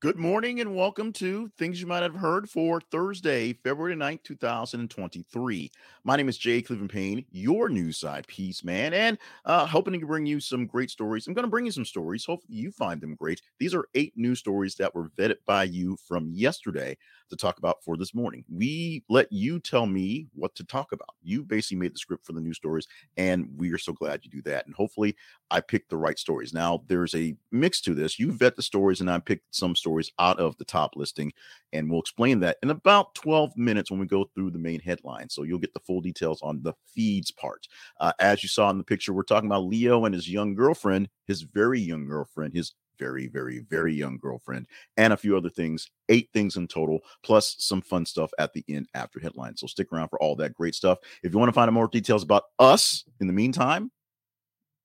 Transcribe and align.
Good 0.00 0.16
morning 0.16 0.60
and 0.60 0.76
welcome 0.76 1.12
to 1.14 1.50
Things 1.58 1.80
You 1.80 1.88
Might 1.88 2.04
Have 2.04 2.14
Heard 2.14 2.48
for 2.48 2.80
Thursday, 2.80 3.52
February 3.52 3.96
9th, 3.96 4.22
2023. 4.22 5.72
My 6.04 6.14
name 6.14 6.28
is 6.28 6.38
Jay 6.38 6.62
Cleveland 6.62 6.90
Payne, 6.90 7.24
your 7.32 7.68
news 7.68 7.98
side 7.98 8.24
piece 8.28 8.62
man, 8.62 8.94
and 8.94 9.18
uh, 9.44 9.66
hoping 9.66 9.98
to 9.98 10.06
bring 10.06 10.24
you 10.24 10.38
some 10.38 10.66
great 10.66 10.90
stories. 10.90 11.26
I'm 11.26 11.34
going 11.34 11.42
to 11.42 11.50
bring 11.50 11.66
you 11.66 11.72
some 11.72 11.84
stories. 11.84 12.24
Hopefully, 12.24 12.56
you 12.56 12.70
find 12.70 13.00
them 13.00 13.16
great. 13.16 13.42
These 13.58 13.74
are 13.74 13.88
eight 13.96 14.12
news 14.14 14.38
stories 14.38 14.76
that 14.76 14.94
were 14.94 15.08
vetted 15.18 15.38
by 15.46 15.64
you 15.64 15.96
from 16.06 16.30
yesterday 16.30 16.96
to 17.30 17.36
talk 17.36 17.58
about 17.58 17.82
for 17.82 17.96
this 17.96 18.14
morning. 18.14 18.44
We 18.48 19.02
let 19.08 19.32
you 19.32 19.58
tell 19.58 19.86
me 19.86 20.28
what 20.32 20.54
to 20.54 20.64
talk 20.64 20.92
about. 20.92 21.16
You 21.24 21.42
basically 21.42 21.78
made 21.78 21.92
the 21.92 21.98
script 21.98 22.24
for 22.24 22.34
the 22.34 22.40
news 22.40 22.56
stories, 22.56 22.86
and 23.16 23.48
we 23.56 23.72
are 23.72 23.78
so 23.78 23.92
glad 23.94 24.20
you 24.22 24.30
do 24.30 24.42
that. 24.42 24.64
And 24.66 24.76
hopefully, 24.76 25.16
I 25.50 25.60
picked 25.60 25.90
the 25.90 25.96
right 25.96 26.20
stories. 26.20 26.54
Now, 26.54 26.84
there's 26.86 27.16
a 27.16 27.34
mix 27.50 27.80
to 27.80 27.94
this. 27.94 28.20
You 28.20 28.30
vet 28.30 28.54
the 28.54 28.62
stories, 28.62 29.00
and 29.00 29.10
I 29.10 29.18
picked 29.18 29.52
some 29.52 29.74
stories 29.74 29.87
out 30.18 30.38
of 30.38 30.56
the 30.58 30.64
top 30.64 30.96
listing, 30.96 31.32
and 31.72 31.90
we'll 31.90 32.00
explain 32.00 32.40
that 32.40 32.58
in 32.62 32.70
about 32.70 33.14
12 33.14 33.56
minutes 33.56 33.90
when 33.90 34.00
we 34.00 34.06
go 34.06 34.24
through 34.34 34.50
the 34.50 34.58
main 34.58 34.80
headline. 34.80 35.28
So 35.28 35.42
you'll 35.42 35.58
get 35.58 35.74
the 35.74 35.80
full 35.80 36.00
details 36.00 36.40
on 36.42 36.62
the 36.62 36.74
feeds 36.86 37.30
part. 37.30 37.66
Uh, 38.00 38.12
as 38.20 38.42
you 38.42 38.48
saw 38.48 38.70
in 38.70 38.78
the 38.78 38.84
picture, 38.84 39.12
we're 39.12 39.22
talking 39.22 39.48
about 39.48 39.64
Leo 39.64 40.04
and 40.04 40.14
his 40.14 40.28
young 40.28 40.54
girlfriend, 40.54 41.08
his 41.26 41.42
very 41.42 41.80
young 41.80 42.06
girlfriend, 42.06 42.54
his 42.54 42.74
very, 42.98 43.28
very, 43.28 43.60
very 43.60 43.94
young 43.94 44.18
girlfriend, 44.18 44.66
and 44.96 45.12
a 45.12 45.16
few 45.16 45.36
other 45.36 45.50
things. 45.50 45.88
Eight 46.08 46.30
things 46.32 46.56
in 46.56 46.66
total, 46.66 47.00
plus 47.22 47.56
some 47.58 47.80
fun 47.80 48.04
stuff 48.04 48.30
at 48.38 48.52
the 48.52 48.64
end 48.68 48.88
after 48.94 49.20
headlines. 49.20 49.60
So 49.60 49.66
stick 49.66 49.92
around 49.92 50.08
for 50.08 50.20
all 50.20 50.36
that 50.36 50.54
great 50.54 50.74
stuff. 50.74 50.98
If 51.22 51.32
you 51.32 51.38
want 51.38 51.48
to 51.48 51.54
find 51.54 51.68
out 51.68 51.74
more 51.74 51.88
details 51.88 52.22
about 52.22 52.44
us 52.58 53.04
in 53.20 53.26
the 53.26 53.32
meantime, 53.32 53.90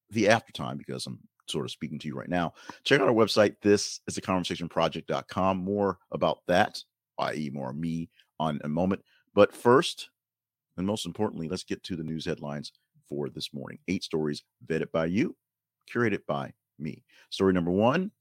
the 0.10 0.30
aftertime, 0.30 0.78
because 0.78 1.08
I'm 1.08 1.20
sort 1.48 1.66
of 1.66 1.72
speaking 1.72 2.00
to 2.00 2.08
you 2.08 2.16
right 2.16 2.30
now, 2.30 2.54
check 2.84 3.02
out 3.02 3.08
our 3.08 3.14
website. 3.14 3.56
This 3.62 4.00
is 4.08 4.16
the 4.16 4.22
conversation 4.22 4.70
project.com. 4.70 5.58
More 5.58 6.00
about 6.12 6.40
that, 6.48 6.82
i.e., 7.20 7.50
more 7.54 7.74
me 7.74 8.10
on 8.40 8.60
a 8.64 8.70
moment. 8.70 9.02
But 9.34 9.54
first, 9.54 10.10
and 10.78 10.88
most 10.88 11.06
importantly, 11.06 11.48
let's 11.48 11.64
get 11.64 11.84
to 11.84 11.96
the 11.96 12.04
news 12.04 12.26
headlines 12.26 12.72
for 13.08 13.30
this 13.30 13.54
morning. 13.54 13.80
Eight 13.88 14.04
stories 14.04 14.44
vetted 14.66 14.92
by 14.92 15.06
you, 15.06 15.36
curated 15.92 16.26
by 16.28 16.54
me. 16.80 17.04
Story 17.30 17.54
number 17.54 17.72
one 17.72 18.12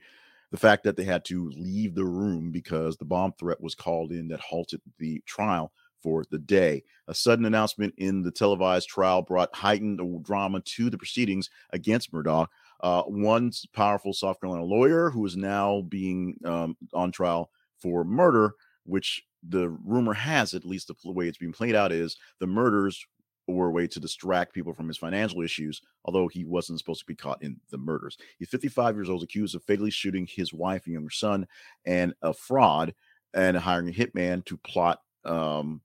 the 0.51 0.57
fact 0.57 0.83
that 0.83 0.95
they 0.95 1.03
had 1.03 1.23
to 1.25 1.49
leave 1.55 1.95
the 1.95 2.05
room 2.05 2.51
because 2.51 2.97
the 2.97 3.05
bomb 3.05 3.33
threat 3.33 3.61
was 3.61 3.75
called 3.75 4.11
in 4.11 4.27
that 4.29 4.39
halted 4.39 4.81
the 4.97 5.21
trial 5.25 5.71
for 6.01 6.23
the 6.31 6.39
day. 6.39 6.83
A 7.07 7.13
sudden 7.13 7.45
announcement 7.45 7.93
in 7.97 8.23
the 8.23 8.31
televised 8.31 8.87
trial 8.87 9.21
brought 9.21 9.53
heightened 9.55 9.99
drama 10.23 10.61
to 10.61 10.89
the 10.89 10.97
proceedings 10.97 11.49
against 11.71 12.11
Murdaugh. 12.13 12.47
Uh, 12.81 13.03
one 13.03 13.51
powerful 13.73 14.13
South 14.13 14.39
Carolina 14.39 14.63
lawyer 14.63 15.09
who 15.09 15.25
is 15.25 15.35
now 15.35 15.81
being 15.81 16.35
um, 16.45 16.77
on 16.93 17.11
trial 17.11 17.51
for 17.77 18.03
murder, 18.03 18.53
which 18.85 19.23
the 19.47 19.69
rumor 19.69 20.13
has, 20.13 20.53
at 20.53 20.65
least 20.65 20.87
the 20.87 21.11
way 21.11 21.27
it's 21.27 21.37
being 21.37 21.53
played 21.53 21.75
out, 21.75 21.91
is 21.91 22.17
the 22.39 22.47
murders 22.47 23.05
were 23.53 23.67
a 23.67 23.71
way 23.71 23.87
to 23.87 23.99
distract 23.99 24.53
people 24.53 24.73
from 24.73 24.87
his 24.87 24.97
financial 24.97 25.41
issues, 25.41 25.81
although 26.05 26.27
he 26.27 26.45
wasn't 26.45 26.79
supposed 26.79 27.01
to 27.01 27.05
be 27.05 27.15
caught 27.15 27.41
in 27.41 27.59
the 27.69 27.77
murders. 27.77 28.17
He's 28.37 28.49
55 28.49 28.95
years 28.95 29.09
old, 29.09 29.23
accused 29.23 29.55
of 29.55 29.63
fatally 29.63 29.91
shooting 29.91 30.27
his 30.27 30.53
wife 30.53 30.85
and 30.85 30.93
younger 30.93 31.09
son, 31.09 31.47
and 31.85 32.13
a 32.21 32.33
fraud, 32.33 32.93
and 33.33 33.57
hiring 33.57 33.89
a 33.89 33.91
hitman 33.91 34.43
to 34.45 34.57
plot 34.57 35.01
um, 35.25 35.81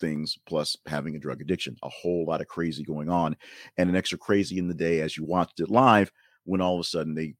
things, 0.00 0.38
plus 0.46 0.76
having 0.86 1.16
a 1.16 1.20
drug 1.20 1.40
addiction. 1.40 1.76
A 1.82 1.88
whole 1.88 2.26
lot 2.26 2.40
of 2.40 2.48
crazy 2.48 2.84
going 2.84 3.08
on, 3.08 3.36
and 3.76 3.88
an 3.88 3.96
extra 3.96 4.18
crazy 4.18 4.58
in 4.58 4.68
the 4.68 4.74
day 4.74 5.00
as 5.00 5.16
you 5.16 5.24
watched 5.24 5.60
it 5.60 5.70
live 5.70 6.12
when 6.44 6.60
all 6.60 6.74
of 6.74 6.80
a 6.80 6.84
sudden 6.84 7.14
they 7.14 7.34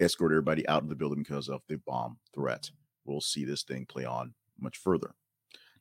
escort 0.00 0.32
everybody 0.32 0.66
out 0.68 0.82
of 0.82 0.88
the 0.88 0.94
building 0.94 1.22
because 1.22 1.48
of 1.48 1.62
the 1.68 1.76
bomb 1.86 2.18
threat. 2.34 2.70
We'll 3.04 3.20
see 3.20 3.44
this 3.44 3.62
thing 3.62 3.86
play 3.86 4.04
on 4.04 4.34
much 4.60 4.78
further. 4.78 5.14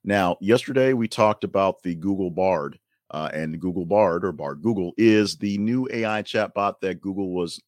Now, 0.04 0.38
yesterday 0.40 0.94
we 0.94 1.08
talked 1.08 1.44
about 1.44 1.82
the 1.82 1.96
Google 1.96 2.30
Bard 2.30 2.78
uh, 3.12 3.30
and 3.34 3.60
Google 3.60 3.86
Bard 3.86 4.26
or 4.26 4.32
Bard 4.32 4.62
Google 4.62 4.94
is 4.98 5.38
the 5.38 5.58
new 5.58 5.88
AI 5.92 6.24
chatbot 6.24 6.80
that 6.82 7.02
Google 7.02 7.32
was 7.32 7.62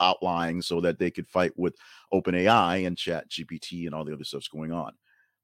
outlining 0.00 0.62
so 0.62 0.80
that 0.80 0.98
they 0.98 1.10
could 1.10 1.28
fight 1.28 1.52
with 1.56 1.74
OpenAI 2.12 2.86
and 2.86 2.96
Chat 2.96 3.28
GPT 3.30 3.86
and 3.86 3.94
all 3.94 4.04
the 4.04 4.12
other 4.12 4.24
stuff's 4.24 4.48
going 4.48 4.72
on. 4.72 4.92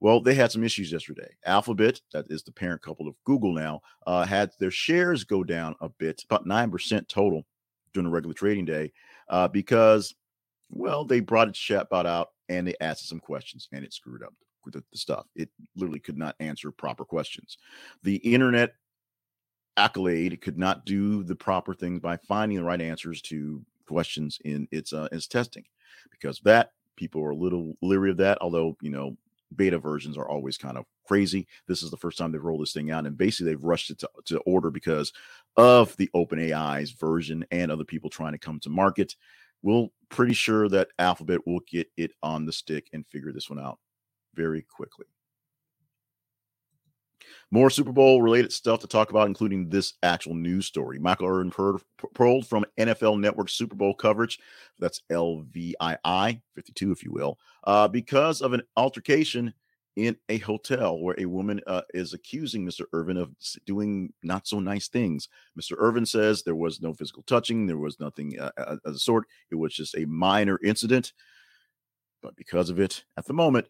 Well, 0.01 0.21
they 0.21 0.35
had 0.35 0.53
some 0.53 0.65
issues 0.65 0.93
yesterday. 0.93 1.29
Alphabet, 1.47 2.01
that 2.13 2.27
is 2.29 2.43
the 2.43 2.53
parent 2.53 2.83
couple 2.83 3.09
of 3.09 3.15
Google 3.25 3.53
now, 3.53 3.81
uh, 4.07 4.25
had 4.25 4.51
their 4.59 4.71
shares 4.71 5.25
go 5.25 5.45
down 5.45 5.77
a 5.81 5.89
bit, 5.89 6.23
about 6.25 6.47
9% 6.47 7.09
total 7.09 7.47
during 7.93 8.05
the 8.05 8.11
regular 8.11 8.35
trading 8.35 8.65
day, 8.65 8.93
uh, 9.29 9.49
because, 9.49 10.15
well, 10.69 11.05
they 11.05 11.21
brought 11.21 11.49
its 11.49 11.59
chatbot 11.59 12.07
out 12.07 12.31
and 12.49 12.67
they 12.67 12.75
asked 12.81 13.09
some 13.09 13.21
questions 13.21 13.69
and 13.73 13.85
it 13.85 13.95
screwed 13.95 14.23
up 14.23 14.35
the, 14.67 14.83
the 14.93 14.99
stuff. 14.99 15.27
It 15.37 15.49
literally 15.77 16.01
could 16.01 16.19
not 16.19 16.37
answer 16.41 16.71
proper 16.71 17.05
questions. 17.05 17.59
The 18.03 18.17
internet 18.17 18.75
accolade 19.77 20.41
could 20.41 20.59
not 20.59 20.85
do 20.85 21.23
the 21.25 21.35
proper 21.35 21.75
things 21.75 22.01
by 22.01 22.17
finding 22.17 22.59
the 22.59 22.65
right 22.65 22.81
answers 22.81 23.21
to 23.23 23.65
questions 23.87 24.39
in 24.45 24.67
its 24.71 24.93
uh, 24.93 25.09
its 25.13 25.27
testing 25.27 25.65
because 26.11 26.41
that 26.45 26.73
people 26.97 27.23
are 27.23 27.31
a 27.31 27.37
little 27.37 27.77
leery 27.83 28.11
of 28.11 28.17
that 28.17 28.39
although 28.41 28.77
you 28.81 28.91
know 28.91 29.17
beta 29.57 29.79
versions 29.79 30.17
are 30.17 30.29
always 30.29 30.57
kind 30.57 30.77
of 30.77 30.85
crazy. 31.07 31.47
This 31.67 31.83
is 31.83 31.91
the 31.91 31.97
first 31.97 32.19
time 32.19 32.33
they've 32.33 32.43
rolled 32.43 32.63
this 32.63 32.73
thing 32.73 32.91
out 32.91 33.07
and 33.07 33.17
basically 33.17 33.53
they've 33.53 33.65
rushed 33.65 33.91
it 33.91 33.99
to, 34.01 34.11
to 34.27 34.39
order 34.41 34.71
because 34.71 35.13
of 35.57 35.97
the 35.97 36.11
open 36.15 36.39
ai's 36.39 36.93
version 36.93 37.45
and 37.51 37.71
other 37.71 37.85
people 37.85 38.11
trying 38.11 38.33
to 38.33 38.39
come 38.39 38.59
to 38.61 38.71
market. 38.71 39.15
We're 39.63 39.87
pretty 40.09 40.35
sure 40.35 40.69
that 40.69 40.89
alphabet 40.99 41.47
will 41.47 41.61
get 41.71 41.89
it 41.97 42.13
on 42.23 42.45
the 42.45 42.53
stick 42.53 42.89
and 42.93 43.07
figure 43.07 43.33
this 43.33 43.49
one 43.49 43.61
out 43.61 43.79
very 44.35 44.63
quickly 44.63 45.07
more 47.51 47.71
Super 47.71 47.93
Bowl 47.93 48.23
related 48.23 48.53
stuff 48.53 48.81
to 48.81 48.87
talk 48.87 49.11
about, 49.11 49.27
including 49.27 49.69
this 49.69 49.95
actual 50.03 50.35
news 50.35 50.67
story. 50.67 50.99
Michael 50.99 51.29
Irvin 51.29 51.51
Pearl 51.51 52.43
from 52.43 52.65
NFL 52.79 53.21
Network 53.21 53.49
Super 53.49 53.77
Bowl 53.77 53.95
coverage. 53.95 54.39
That's 54.79 55.03
LVII 55.11 56.41
52, 56.55 56.93
if 56.93 57.05
you 57.05 57.13
will, 57.13 57.39
uh, 57.65 57.89
because 57.89 58.41
of 58.41 58.53
an 58.53 58.63
altercation 58.77 59.55
in 59.97 60.17
a 60.29 60.39
hotel 60.39 60.99
where 60.99 61.15
a 61.19 61.27
woman 61.27 61.61
uh, 61.67 61.83
is 61.93 62.15
accusing 62.15 62.67
Mr. 62.67 62.85
Irvin 62.93 63.17
of 63.17 63.31
doing 63.65 64.13
not 64.23 64.47
so 64.47 64.59
nice 64.59 64.89
things. 64.89 65.29
Mr. 65.59 65.77
Irvin 65.79 66.05
says 66.05 66.43
there 66.43 66.57
was 66.57 66.81
no 66.81 66.93
physical 66.93 67.23
touching, 67.23 67.67
there 67.67 67.79
was 67.79 68.01
nothing 68.01 68.39
uh, 68.39 68.51
uh 68.59 68.77
of 68.85 68.93
the 68.95 68.99
sort. 68.99 69.27
It 69.51 69.55
was 69.55 69.73
just 69.73 69.97
a 69.97 70.05
minor 70.07 70.59
incident. 70.65 71.13
But 72.23 72.35
because 72.37 72.71
of 72.71 72.81
it, 72.81 73.05
at 73.17 73.27
the 73.27 73.35
moment, 73.35 73.69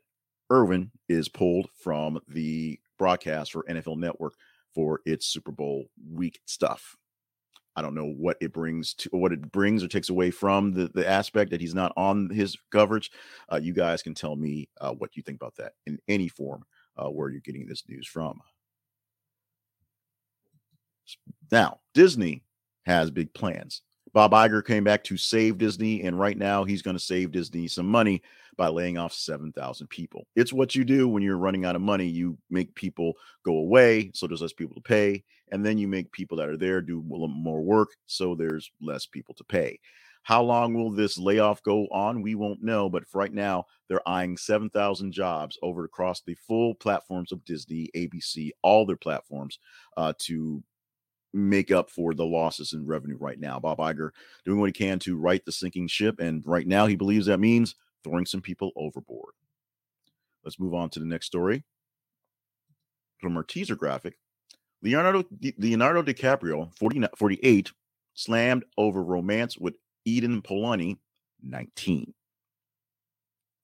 Irvin 0.48 0.90
is 1.08 1.28
pulled 1.28 1.68
from 1.74 2.20
the 2.28 2.78
broadcast 2.98 3.52
for 3.52 3.64
NFL 3.64 3.98
Network 3.98 4.34
for 4.74 5.00
its 5.04 5.26
Super 5.26 5.52
Bowl 5.52 5.86
week 6.12 6.40
stuff. 6.46 6.96
I 7.76 7.82
don't 7.82 7.94
know 7.94 8.06
what 8.06 8.36
it 8.40 8.52
brings 8.52 8.94
to 8.94 9.08
what 9.12 9.32
it 9.32 9.50
brings 9.50 9.82
or 9.82 9.88
takes 9.88 10.08
away 10.08 10.30
from 10.30 10.72
the, 10.72 10.90
the 10.94 11.08
aspect 11.08 11.50
that 11.50 11.60
he's 11.60 11.74
not 11.74 11.92
on 11.96 12.30
his 12.30 12.56
coverage. 12.70 13.10
Uh, 13.52 13.58
you 13.60 13.72
guys 13.72 14.02
can 14.02 14.14
tell 14.14 14.36
me 14.36 14.68
uh, 14.80 14.92
what 14.92 15.16
you 15.16 15.22
think 15.22 15.36
about 15.36 15.56
that 15.56 15.72
in 15.86 15.98
any 16.06 16.28
form 16.28 16.64
uh, 16.96 17.08
where 17.08 17.30
you're 17.30 17.40
getting 17.40 17.66
this 17.66 17.82
news 17.88 18.06
from. 18.06 18.40
Now, 21.50 21.80
Disney 21.94 22.44
has 22.86 23.10
big 23.10 23.34
plans. 23.34 23.82
Bob 24.14 24.30
Iger 24.30 24.64
came 24.64 24.84
back 24.84 25.02
to 25.04 25.16
save 25.16 25.58
Disney, 25.58 26.04
and 26.04 26.18
right 26.18 26.38
now 26.38 26.62
he's 26.62 26.82
going 26.82 26.96
to 26.96 27.02
save 27.02 27.32
Disney 27.32 27.66
some 27.66 27.88
money 27.88 28.22
by 28.56 28.68
laying 28.68 28.96
off 28.96 29.12
7,000 29.12 29.88
people. 29.88 30.28
It's 30.36 30.52
what 30.52 30.76
you 30.76 30.84
do 30.84 31.08
when 31.08 31.24
you're 31.24 31.36
running 31.36 31.64
out 31.64 31.74
of 31.74 31.82
money. 31.82 32.06
You 32.06 32.38
make 32.48 32.72
people 32.76 33.14
go 33.44 33.56
away, 33.56 34.12
so 34.14 34.28
there's 34.28 34.40
less 34.40 34.52
people 34.52 34.76
to 34.76 34.80
pay. 34.80 35.24
And 35.50 35.66
then 35.66 35.78
you 35.78 35.88
make 35.88 36.12
people 36.12 36.36
that 36.36 36.48
are 36.48 36.56
there 36.56 36.80
do 36.80 37.02
more 37.02 37.60
work, 37.60 37.88
so 38.06 38.36
there's 38.36 38.70
less 38.80 39.04
people 39.04 39.34
to 39.34 39.42
pay. 39.42 39.80
How 40.22 40.42
long 40.42 40.74
will 40.74 40.92
this 40.92 41.18
layoff 41.18 41.60
go 41.64 41.88
on? 41.88 42.22
We 42.22 42.36
won't 42.36 42.62
know. 42.62 42.88
But 42.88 43.02
right 43.12 43.32
now, 43.32 43.66
they're 43.88 44.08
eyeing 44.08 44.36
7,000 44.36 45.10
jobs 45.10 45.58
over 45.60 45.84
across 45.84 46.20
the 46.20 46.34
full 46.34 46.76
platforms 46.76 47.32
of 47.32 47.44
Disney, 47.44 47.90
ABC, 47.96 48.50
all 48.62 48.86
their 48.86 48.96
platforms 48.96 49.58
uh, 49.96 50.12
to 50.20 50.62
make 51.34 51.70
up 51.70 51.90
for 51.90 52.14
the 52.14 52.24
losses 52.24 52.72
in 52.72 52.86
revenue 52.86 53.16
right 53.18 53.38
now. 53.38 53.58
Bob 53.58 53.78
Iger 53.78 54.10
doing 54.44 54.60
what 54.60 54.68
he 54.68 54.72
can 54.72 54.98
to 55.00 55.16
right 55.16 55.44
the 55.44 55.52
sinking 55.52 55.88
ship. 55.88 56.20
And 56.20 56.42
right 56.46 56.66
now, 56.66 56.86
he 56.86 56.96
believes 56.96 57.26
that 57.26 57.40
means 57.40 57.74
throwing 58.02 58.26
some 58.26 58.40
people 58.40 58.72
overboard. 58.76 59.34
Let's 60.44 60.60
move 60.60 60.74
on 60.74 60.90
to 60.90 61.00
the 61.00 61.06
next 61.06 61.26
story. 61.26 61.64
From 63.20 63.36
our 63.36 63.42
teaser 63.42 63.74
graphic, 63.76 64.18
Leonardo 64.82 65.24
Leonardo 65.58 66.02
DiCaprio, 66.02 66.76
40, 66.76 67.04
48, 67.16 67.72
slammed 68.12 68.64
over 68.76 69.02
romance 69.02 69.56
with 69.56 69.76
Eden 70.04 70.42
Polani, 70.42 70.98
19. 71.42 72.12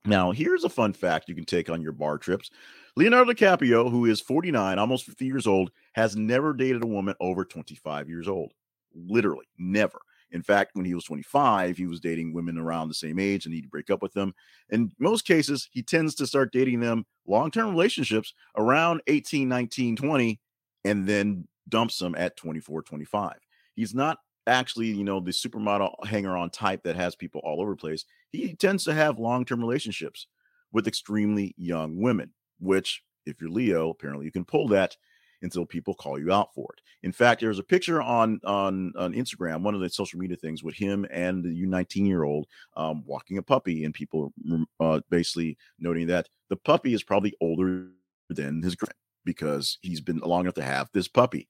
Now, 0.06 0.30
here's 0.32 0.64
a 0.64 0.70
fun 0.70 0.92
fact 0.92 1.28
you 1.28 1.34
can 1.34 1.44
take 1.44 1.68
on 1.68 1.82
your 1.82 1.92
bar 1.92 2.16
trips. 2.18 2.50
Leonardo 2.96 3.32
DiCaprio, 3.32 3.90
who 3.90 4.06
is 4.06 4.20
49, 4.20 4.78
almost 4.78 5.06
50 5.06 5.26
years 5.26 5.46
old, 5.46 5.70
has 5.92 6.16
never 6.16 6.52
dated 6.52 6.82
a 6.82 6.86
woman 6.86 7.14
over 7.20 7.44
25 7.44 8.08
years 8.08 8.26
old. 8.26 8.52
Literally, 8.94 9.46
never. 9.58 10.00
In 10.32 10.42
fact, 10.42 10.70
when 10.74 10.84
he 10.84 10.94
was 10.94 11.04
25, 11.04 11.76
he 11.76 11.86
was 11.86 12.00
dating 12.00 12.32
women 12.32 12.56
around 12.56 12.88
the 12.88 12.94
same 12.94 13.18
age 13.18 13.46
and 13.46 13.54
he'd 13.54 13.70
break 13.70 13.90
up 13.90 14.00
with 14.00 14.12
them. 14.12 14.32
In 14.70 14.92
most 14.98 15.26
cases, 15.26 15.68
he 15.72 15.82
tends 15.82 16.14
to 16.16 16.26
start 16.26 16.52
dating 16.52 16.80
them 16.80 17.04
long 17.26 17.50
term 17.50 17.70
relationships 17.70 18.32
around 18.56 19.02
18, 19.06 19.48
19, 19.48 19.96
20, 19.96 20.40
and 20.84 21.06
then 21.06 21.46
dumps 21.68 21.98
them 21.98 22.14
at 22.16 22.36
24, 22.36 22.82
25. 22.82 23.34
He's 23.74 23.94
not 23.94 24.18
actually, 24.50 24.88
you 24.88 25.04
know, 25.04 25.20
the 25.20 25.30
supermodel 25.30 26.06
hanger 26.06 26.36
on 26.36 26.50
type 26.50 26.82
that 26.82 26.96
has 26.96 27.14
people 27.14 27.40
all 27.44 27.60
over 27.60 27.72
the 27.72 27.76
place. 27.76 28.04
He 28.30 28.54
tends 28.54 28.84
to 28.84 28.94
have 28.94 29.18
long 29.18 29.44
term 29.44 29.60
relationships 29.60 30.26
with 30.72 30.86
extremely 30.86 31.54
young 31.56 32.00
women, 32.00 32.32
which, 32.58 33.02
if 33.26 33.40
you're 33.40 33.50
Leo, 33.50 33.90
apparently 33.90 34.26
you 34.26 34.32
can 34.32 34.44
pull 34.44 34.68
that 34.68 34.96
until 35.42 35.64
people 35.64 35.94
call 35.94 36.18
you 36.18 36.32
out 36.32 36.52
for 36.54 36.68
it. 36.76 36.82
In 37.02 37.12
fact, 37.12 37.40
there's 37.40 37.58
a 37.58 37.64
picture 37.64 38.02
on 38.02 38.40
on 38.44 38.92
on 38.98 39.14
Instagram, 39.14 39.62
one 39.62 39.74
of 39.74 39.80
the 39.80 39.88
social 39.88 40.18
media 40.18 40.36
things, 40.36 40.62
with 40.62 40.74
him 40.74 41.06
and 41.10 41.42
the 41.42 41.66
19 41.66 42.04
year 42.06 42.24
old 42.24 42.46
um, 42.76 43.04
walking 43.06 43.38
a 43.38 43.42
puppy, 43.42 43.84
and 43.84 43.94
people 43.94 44.32
uh, 44.80 45.00
basically 45.10 45.56
noting 45.78 46.06
that 46.08 46.28
the 46.48 46.56
puppy 46.56 46.92
is 46.92 47.02
probably 47.02 47.34
older 47.40 47.88
than 48.28 48.62
his 48.62 48.74
girlfriend 48.74 48.96
because 49.24 49.78
he's 49.82 50.00
been 50.00 50.18
long 50.18 50.42
enough 50.42 50.54
to 50.54 50.62
have 50.62 50.88
this 50.92 51.08
puppy. 51.08 51.48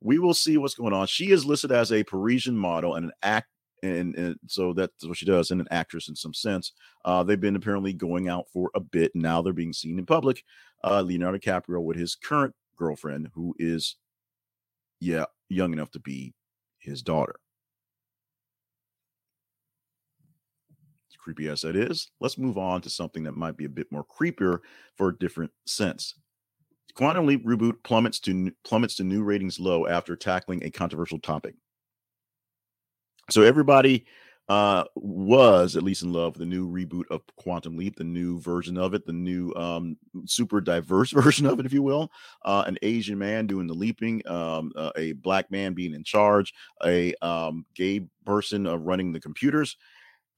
We 0.00 0.18
will 0.18 0.34
see 0.34 0.56
what's 0.56 0.74
going 0.74 0.92
on. 0.92 1.06
She 1.06 1.30
is 1.30 1.44
listed 1.44 1.72
as 1.72 1.92
a 1.92 2.04
Parisian 2.04 2.56
model 2.56 2.94
and 2.94 3.06
an 3.06 3.12
act 3.22 3.48
and, 3.82 4.16
and, 4.16 4.36
so 4.48 4.72
that's 4.72 5.06
what 5.06 5.16
she 5.16 5.24
does 5.24 5.52
and 5.52 5.60
an 5.60 5.68
actress 5.70 6.08
in 6.08 6.16
some 6.16 6.34
sense 6.34 6.72
uh, 7.04 7.22
they've 7.22 7.40
been 7.40 7.54
apparently 7.54 7.92
going 7.92 8.28
out 8.28 8.46
for 8.52 8.72
a 8.74 8.80
bit 8.80 9.12
now 9.14 9.40
they're 9.40 9.52
being 9.52 9.72
seen 9.72 10.00
in 10.00 10.04
public 10.04 10.42
uh, 10.82 11.00
leonardo 11.00 11.38
DiCaprio 11.38 11.80
with 11.80 11.96
his 11.96 12.16
current 12.16 12.52
girlfriend 12.78 13.28
who 13.34 13.54
is, 13.58 13.96
yeah, 15.00 15.24
young 15.48 15.72
enough 15.72 15.90
to 15.90 16.00
be 16.00 16.34
his 16.78 17.02
daughter. 17.02 17.36
Creepy 21.20 21.48
as 21.48 21.60
that 21.60 21.76
is, 21.76 22.10
let's 22.20 22.38
move 22.38 22.56
on 22.56 22.80
to 22.80 22.88
something 22.88 23.24
that 23.24 23.36
might 23.36 23.54
be 23.54 23.66
a 23.66 23.68
bit 23.68 23.88
more 23.90 24.02
creepier 24.02 24.60
for 24.96 25.10
a 25.10 25.18
different 25.18 25.50
sense. 25.66 26.14
Quantum 26.94 27.26
Leap 27.26 27.44
reboot 27.44 27.82
plummets 27.84 28.18
to 28.20 28.52
plummets 28.64 28.96
to 28.96 29.04
new 29.04 29.22
ratings 29.22 29.60
low 29.60 29.86
after 29.86 30.16
tackling 30.16 30.64
a 30.64 30.70
controversial 30.70 31.18
topic. 31.18 31.54
So 33.30 33.42
everybody 33.42 34.06
uh, 34.48 34.84
was 34.94 35.76
at 35.76 35.82
least 35.82 36.02
in 36.02 36.12
love 36.12 36.32
with 36.32 36.40
the 36.40 36.46
new 36.46 36.66
reboot 36.66 37.04
of 37.10 37.20
Quantum 37.36 37.76
Leap, 37.76 37.96
the 37.96 38.04
new 38.04 38.40
version 38.40 38.78
of 38.78 38.94
it, 38.94 39.04
the 39.04 39.12
new 39.12 39.52
um, 39.54 39.98
super 40.24 40.60
diverse 40.60 41.10
version 41.12 41.46
of 41.46 41.60
it, 41.60 41.66
if 41.66 41.72
you 41.72 41.82
will. 41.82 42.10
Uh, 42.44 42.64
an 42.66 42.78
Asian 42.82 43.18
man 43.18 43.46
doing 43.46 43.66
the 43.66 43.74
leaping, 43.74 44.26
um, 44.26 44.72
uh, 44.74 44.90
a 44.96 45.12
black 45.12 45.50
man 45.50 45.74
being 45.74 45.94
in 45.94 46.02
charge, 46.02 46.54
a 46.84 47.14
um, 47.20 47.66
gay 47.74 48.00
person 48.24 48.66
uh, 48.66 48.76
running 48.76 49.12
the 49.12 49.20
computers, 49.20 49.76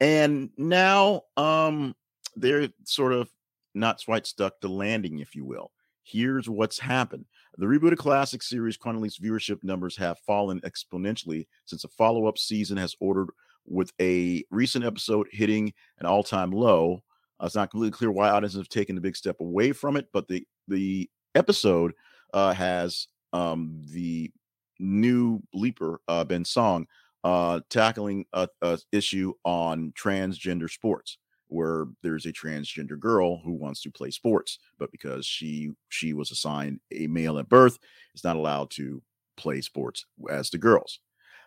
and 0.00 0.50
now 0.56 1.22
um, 1.36 1.94
they're 2.34 2.68
sort 2.84 3.12
of 3.12 3.30
not 3.74 4.02
quite 4.04 4.26
stuck 4.26 4.60
to 4.60 4.68
landing, 4.68 5.20
if 5.20 5.36
you 5.36 5.44
will. 5.44 5.70
Here's 6.02 6.48
what's 6.48 6.78
happened. 6.78 7.26
The 7.56 7.66
rebooted 7.66 7.98
classic 7.98 8.42
series 8.42 8.76
Quantum 8.76 9.02
Leap's 9.02 9.18
viewership 9.18 9.62
numbers 9.62 9.96
have 9.96 10.18
fallen 10.20 10.60
exponentially 10.60 11.46
since 11.66 11.84
a 11.84 11.88
follow-up 11.88 12.38
season 12.38 12.76
has 12.78 12.94
ordered 13.00 13.28
with 13.66 13.92
a 14.00 14.44
recent 14.50 14.84
episode 14.84 15.28
hitting 15.30 15.72
an 15.98 16.06
all-time 16.06 16.50
low. 16.50 17.02
Uh, 17.40 17.46
it's 17.46 17.54
not 17.54 17.70
completely 17.70 17.96
clear 17.96 18.10
why 18.10 18.30
audiences 18.30 18.58
have 18.58 18.68
taken 18.68 18.96
a 18.98 19.00
big 19.00 19.16
step 19.16 19.36
away 19.40 19.72
from 19.72 19.96
it, 19.96 20.06
but 20.12 20.28
the 20.28 20.46
the 20.68 21.08
episode 21.34 21.92
uh, 22.34 22.52
has 22.52 23.08
um, 23.32 23.82
the 23.92 24.30
new 24.78 25.40
leaper 25.52 26.00
uh, 26.08 26.24
Ben 26.24 26.44
Song 26.44 26.86
uh, 27.24 27.60
tackling 27.68 28.24
a, 28.32 28.48
a 28.62 28.78
issue 28.92 29.32
on 29.44 29.92
transgender 29.92 30.70
sports 30.70 31.18
where 31.50 31.86
there's 32.02 32.26
a 32.26 32.32
transgender 32.32 32.98
girl 32.98 33.38
who 33.38 33.52
wants 33.52 33.82
to 33.82 33.90
play 33.90 34.10
sports 34.10 34.58
but 34.78 34.90
because 34.90 35.26
she 35.26 35.70
she 35.88 36.12
was 36.12 36.30
assigned 36.30 36.80
a 36.92 37.06
male 37.06 37.38
at 37.38 37.48
birth 37.48 37.78
is 38.14 38.24
not 38.24 38.36
allowed 38.36 38.70
to 38.70 39.02
play 39.36 39.60
sports 39.60 40.06
as 40.30 40.50
the 40.50 40.58
girls 40.58 41.00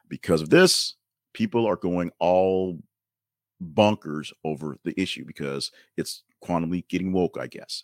because 0.10 0.42
of 0.42 0.50
this 0.50 0.96
people 1.34 1.66
are 1.66 1.76
going 1.76 2.12
all 2.20 2.80
bunkers 3.60 4.34
over 4.44 4.78
the 4.84 5.00
issue 5.00 5.26
because 5.26 5.72
it's 5.98 6.24
quantum 6.42 6.70
leap 6.70 6.88
getting 6.90 7.14
woke, 7.14 7.38
I 7.40 7.48
guess. 7.48 7.84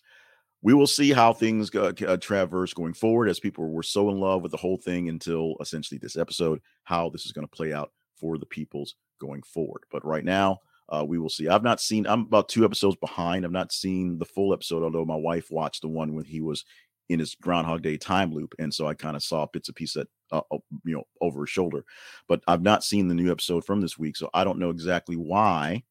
We 0.62 0.74
will 0.74 0.88
see 0.88 1.14
how 1.14 1.32
things 1.32 1.74
uh, 1.74 1.94
traverse 2.20 2.74
going 2.74 2.94
forward 2.94 3.30
as 3.30 3.40
people 3.40 3.70
were 3.70 3.84
so 3.84 4.10
in 4.10 4.20
love 4.20 4.42
with 4.42 4.52
the 4.52 4.58
whole 4.58 4.78
thing 4.78 5.08
until 5.08 5.56
essentially 5.62 5.98
this 5.98 6.18
episode, 6.18 6.60
how 6.84 7.10
this 7.10 7.26
is 7.26 7.32
going 7.32 7.48
to 7.48 7.56
play 7.56 7.72
out 7.72 7.92
for 8.16 8.38
the 8.38 8.46
peoples 8.46 8.96
going 9.22 9.42
forward. 9.44 9.84
But 9.90 10.06
right 10.06 10.26
now, 10.26 10.60
uh, 10.90 11.06
we 11.08 11.20
will 11.20 11.30
see. 11.30 11.48
I've 11.48 11.64
not 11.64 11.80
seen, 11.80 12.08
I'm 12.08 12.22
about 12.22 12.50
two 12.50 12.66
episodes 12.66 12.96
behind. 12.98 13.46
I've 13.46 13.52
not 13.52 13.72
seen 13.72 14.18
the 14.18 14.26
full 14.26 14.54
episode, 14.54 14.84
although 14.84 15.06
my 15.06 15.16
wife 15.16 15.52
watched 15.52 15.82
the 15.82 15.88
one 15.88 16.14
when 16.16 16.26
he 16.26 16.42
was 16.42 16.66
in 17.10 17.20
his 17.20 17.36
Groundhog 17.36 17.82
Day 17.82 17.98
time 17.98 18.32
loop, 18.34 18.54
and 18.60 18.74
so 18.74 18.88
I 18.88 18.94
kind 18.94 19.16
of 19.16 19.24
saw 19.24 19.48
bits 19.52 19.68
and 19.68 19.76
pieces 19.76 20.06
that 20.32 20.38
uh, 20.52 20.58
you 20.86 20.96
know 20.96 21.04
over 21.22 21.42
his 21.42 21.50
shoulder. 21.50 21.84
But 22.28 22.42
I've 22.48 22.62
not 22.62 22.84
seen 22.84 23.08
the 23.08 23.16
new 23.16 23.32
episode 23.32 23.66
from 23.66 23.82
this 23.82 23.98
week, 23.98 24.16
so 24.16 24.30
I 24.34 24.44
don't 24.44 24.60
know 24.60 24.70
exactly 24.70 25.16
why 25.16 25.84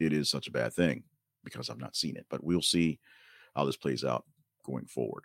it 0.00 0.12
is 0.12 0.30
such 0.30 0.48
a 0.48 0.52
bad 0.52 0.74
thing 0.74 1.04
because 1.44 1.70
I've 1.70 1.80
not 1.80 1.96
seen 1.96 2.16
it. 2.16 2.26
But 2.28 2.44
we'll 2.44 2.62
see 2.62 3.00
how 3.56 3.64
this 3.64 3.76
plays 3.76 4.04
out 4.04 4.24
going 4.64 4.86
forward. 4.86 5.24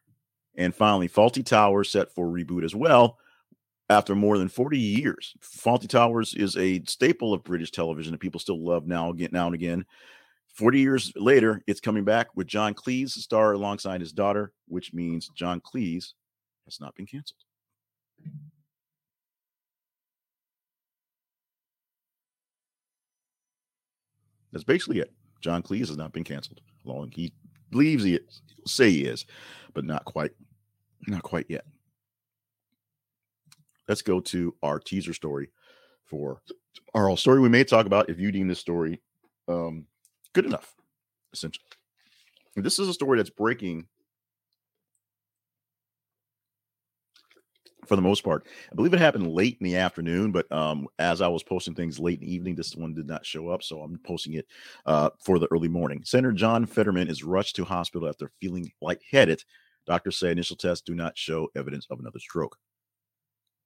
And 0.55 0.74
finally, 0.74 1.09
Fawlty 1.09 1.45
Towers 1.45 1.89
set 1.91 2.13
for 2.13 2.27
reboot 2.27 2.63
as 2.63 2.74
well 2.74 3.17
after 3.89 4.15
more 4.15 4.38
than 4.38 4.50
40 4.50 4.77
years. 4.77 5.34
Fawlty 5.41 5.88
Towers 5.88 6.34
is 6.34 6.58
a 6.58 6.84
staple 6.86 7.34
of 7.34 7.44
British 7.44 7.72
television 7.72 8.12
that 8.12 8.20
people 8.20 8.39
still 8.39 8.63
love 8.63 8.86
now, 8.86 9.13
now 9.32 9.46
and 9.46 9.56
again. 9.56 9.86
40 10.56 10.79
years 10.79 11.13
later, 11.15 11.62
it's 11.67 11.79
coming 11.79 12.03
back 12.03 12.27
with 12.36 12.48
John 12.48 12.74
Cleese, 12.74 13.12
star 13.12 13.53
alongside 13.53 14.01
his 14.01 14.12
daughter, 14.12 14.51
which 14.67 14.94
means 14.94 15.29
John 15.36 15.62
Cleese 15.62 16.13
has 16.65 16.79
not 16.82 16.96
been 16.96 17.06
canceled. 17.06 17.39
That's 24.51 24.63
basically 24.63 25.00
it. 25.00 25.13
John 25.41 25.62
Cleese 25.62 25.89
has 25.89 25.98
not 25.98 26.13
been 26.13 26.24
canceled. 26.24 26.62
Long 26.84 27.12
he 27.13 27.34
believes 27.70 28.03
he 28.03 28.15
is, 28.15 28.41
say 28.65 28.89
he 28.89 29.06
is, 29.06 29.25
but 29.74 29.86
not 29.86 30.06
quite, 30.06 30.32
not 31.08 31.22
quite 31.22 31.46
yet. 31.50 31.65
Let's 33.88 34.01
go 34.01 34.20
to 34.20 34.56
our 34.63 34.79
teaser 34.79 35.13
story 35.13 35.50
for 36.06 36.41
our 36.94 37.15
story 37.17 37.39
we 37.39 37.50
may 37.50 37.63
talk 37.63 37.86
about 37.86 38.10
if 38.10 38.20
you 38.20 38.32
deem 38.32 38.48
this 38.48 38.60
story 38.60 39.01
um, 39.48 39.86
good 40.34 40.46
enough, 40.46 40.74
essentially. 41.34 41.65
And 42.56 42.65
this 42.65 42.79
is 42.79 42.88
a 42.88 42.94
story 42.94 43.17
that's 43.17 43.29
breaking 43.29 43.88
for 47.86 47.96
the 47.96 48.01
most 48.01 48.24
part. 48.24 48.46
I 48.72 48.75
believe 48.75 48.94
it 48.94 49.00
happened 49.00 49.32
late 49.32 49.58
in 49.60 49.65
the 49.65 49.77
afternoon, 49.77 50.32
but 50.32 50.51
um, 50.51 50.88
as 51.00 51.22
I 51.22 51.27
was 51.27 51.44
posting 51.44 51.74
things 51.74 52.00
late 52.00 52.20
in 52.20 52.27
the 52.27 52.34
evening, 52.34 52.56
this 52.56 52.75
one 52.75 52.94
did 52.94 53.08
not 53.08 53.25
show 53.25 53.50
up, 53.50 53.63
so 53.63 53.82
I'm 53.82 54.00
posting 54.06 54.34
it 54.34 54.48
uh, 54.86 55.12
for 55.20 55.39
the 55.39 55.48
early 55.51 55.70
morning. 55.70 56.01
Senator 56.03 56.34
John 56.34 56.65
Fetterman 56.65 57.08
is 57.08 57.24
rushed 57.24 57.56
to 57.56 57.63
hospital 57.63 58.10
after 58.10 58.32
feeling 58.41 58.72
lightheaded. 58.82 59.44
Doctors 59.86 60.17
say 60.17 60.32
initial 60.32 60.58
tests 60.58 60.84
do 60.86 60.96
not 60.96 61.17
show 61.17 61.48
evidence 61.56 61.88
of 61.89 62.00
another 62.00 62.20
stroke. 62.20 62.58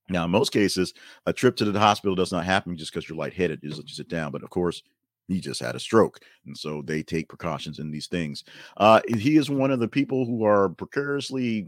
Now, 0.10 0.26
in 0.26 0.32
most 0.32 0.52
cases, 0.52 0.94
a 1.26 1.34
trip 1.34 1.56
to 1.58 1.66
the 1.66 1.80
hospital 1.80 2.16
does 2.16 2.32
not 2.32 2.46
happen 2.46 2.78
just 2.78 2.92
because 2.92 3.08
you're 3.08 3.18
lightheaded. 3.18 3.60
You 3.64 3.70
just 3.70 3.96
sit 3.96 4.10
down. 4.10 4.32
But 4.32 4.44
of 4.44 4.50
course, 4.50 4.84
he 5.28 5.40
just 5.40 5.62
had 5.62 5.76
a 5.76 5.80
stroke. 5.80 6.20
And 6.46 6.58
so 6.58 6.82
they 6.82 7.04
take 7.04 7.30
precautions 7.30 7.80
in 7.80 7.92
these 7.92 8.08
things. 8.08 8.44
Uh, 8.78 9.02
he 9.08 9.38
is 9.38 9.50
one 9.50 9.72
of 9.72 9.80
the 9.80 9.88
people 9.88 10.26
who 10.26 10.44
are 10.44 10.70
precariously 10.70 11.68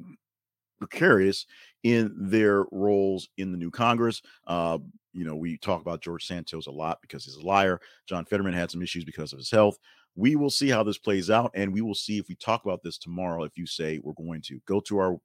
precarious 0.80 1.46
in 1.84 2.14
their 2.18 2.66
roles 2.72 3.30
in 3.38 3.52
the 3.52 3.58
new 3.58 3.72
Congress. 3.72 4.22
Uh, 4.48 4.78
you 5.14 5.24
know, 5.24 5.36
we 5.36 5.58
talk 5.58 5.82
about 5.82 6.02
George 6.02 6.26
Santos 6.26 6.68
a 6.68 6.72
lot 6.72 7.00
because 7.02 7.24
he's 7.24 7.36
a 7.36 7.46
liar. 7.46 7.80
John 8.08 8.26
Fetterman 8.26 8.54
had 8.54 8.72
some 8.72 8.82
issues 8.82 9.06
because 9.06 9.32
of 9.32 9.40
his 9.40 9.52
health. 9.52 9.78
We 10.16 10.36
will 10.36 10.50
see 10.50 10.70
how 10.70 10.84
this 10.84 10.98
plays 10.98 11.30
out, 11.30 11.52
and 11.56 11.74
we 11.74 11.82
will 11.82 11.96
see 11.96 12.18
if 12.18 12.28
we 12.28 12.36
talk 12.36 12.66
about 12.66 12.84
this 12.84 12.98
tomorrow. 12.98 13.44
If 13.44 13.58
you 13.58 13.66
say 13.66 14.00
we're 14.00 14.14
going 14.14 14.42
to 14.44 14.60
go 14.68 14.80
to 14.82 14.98
our 15.00 15.18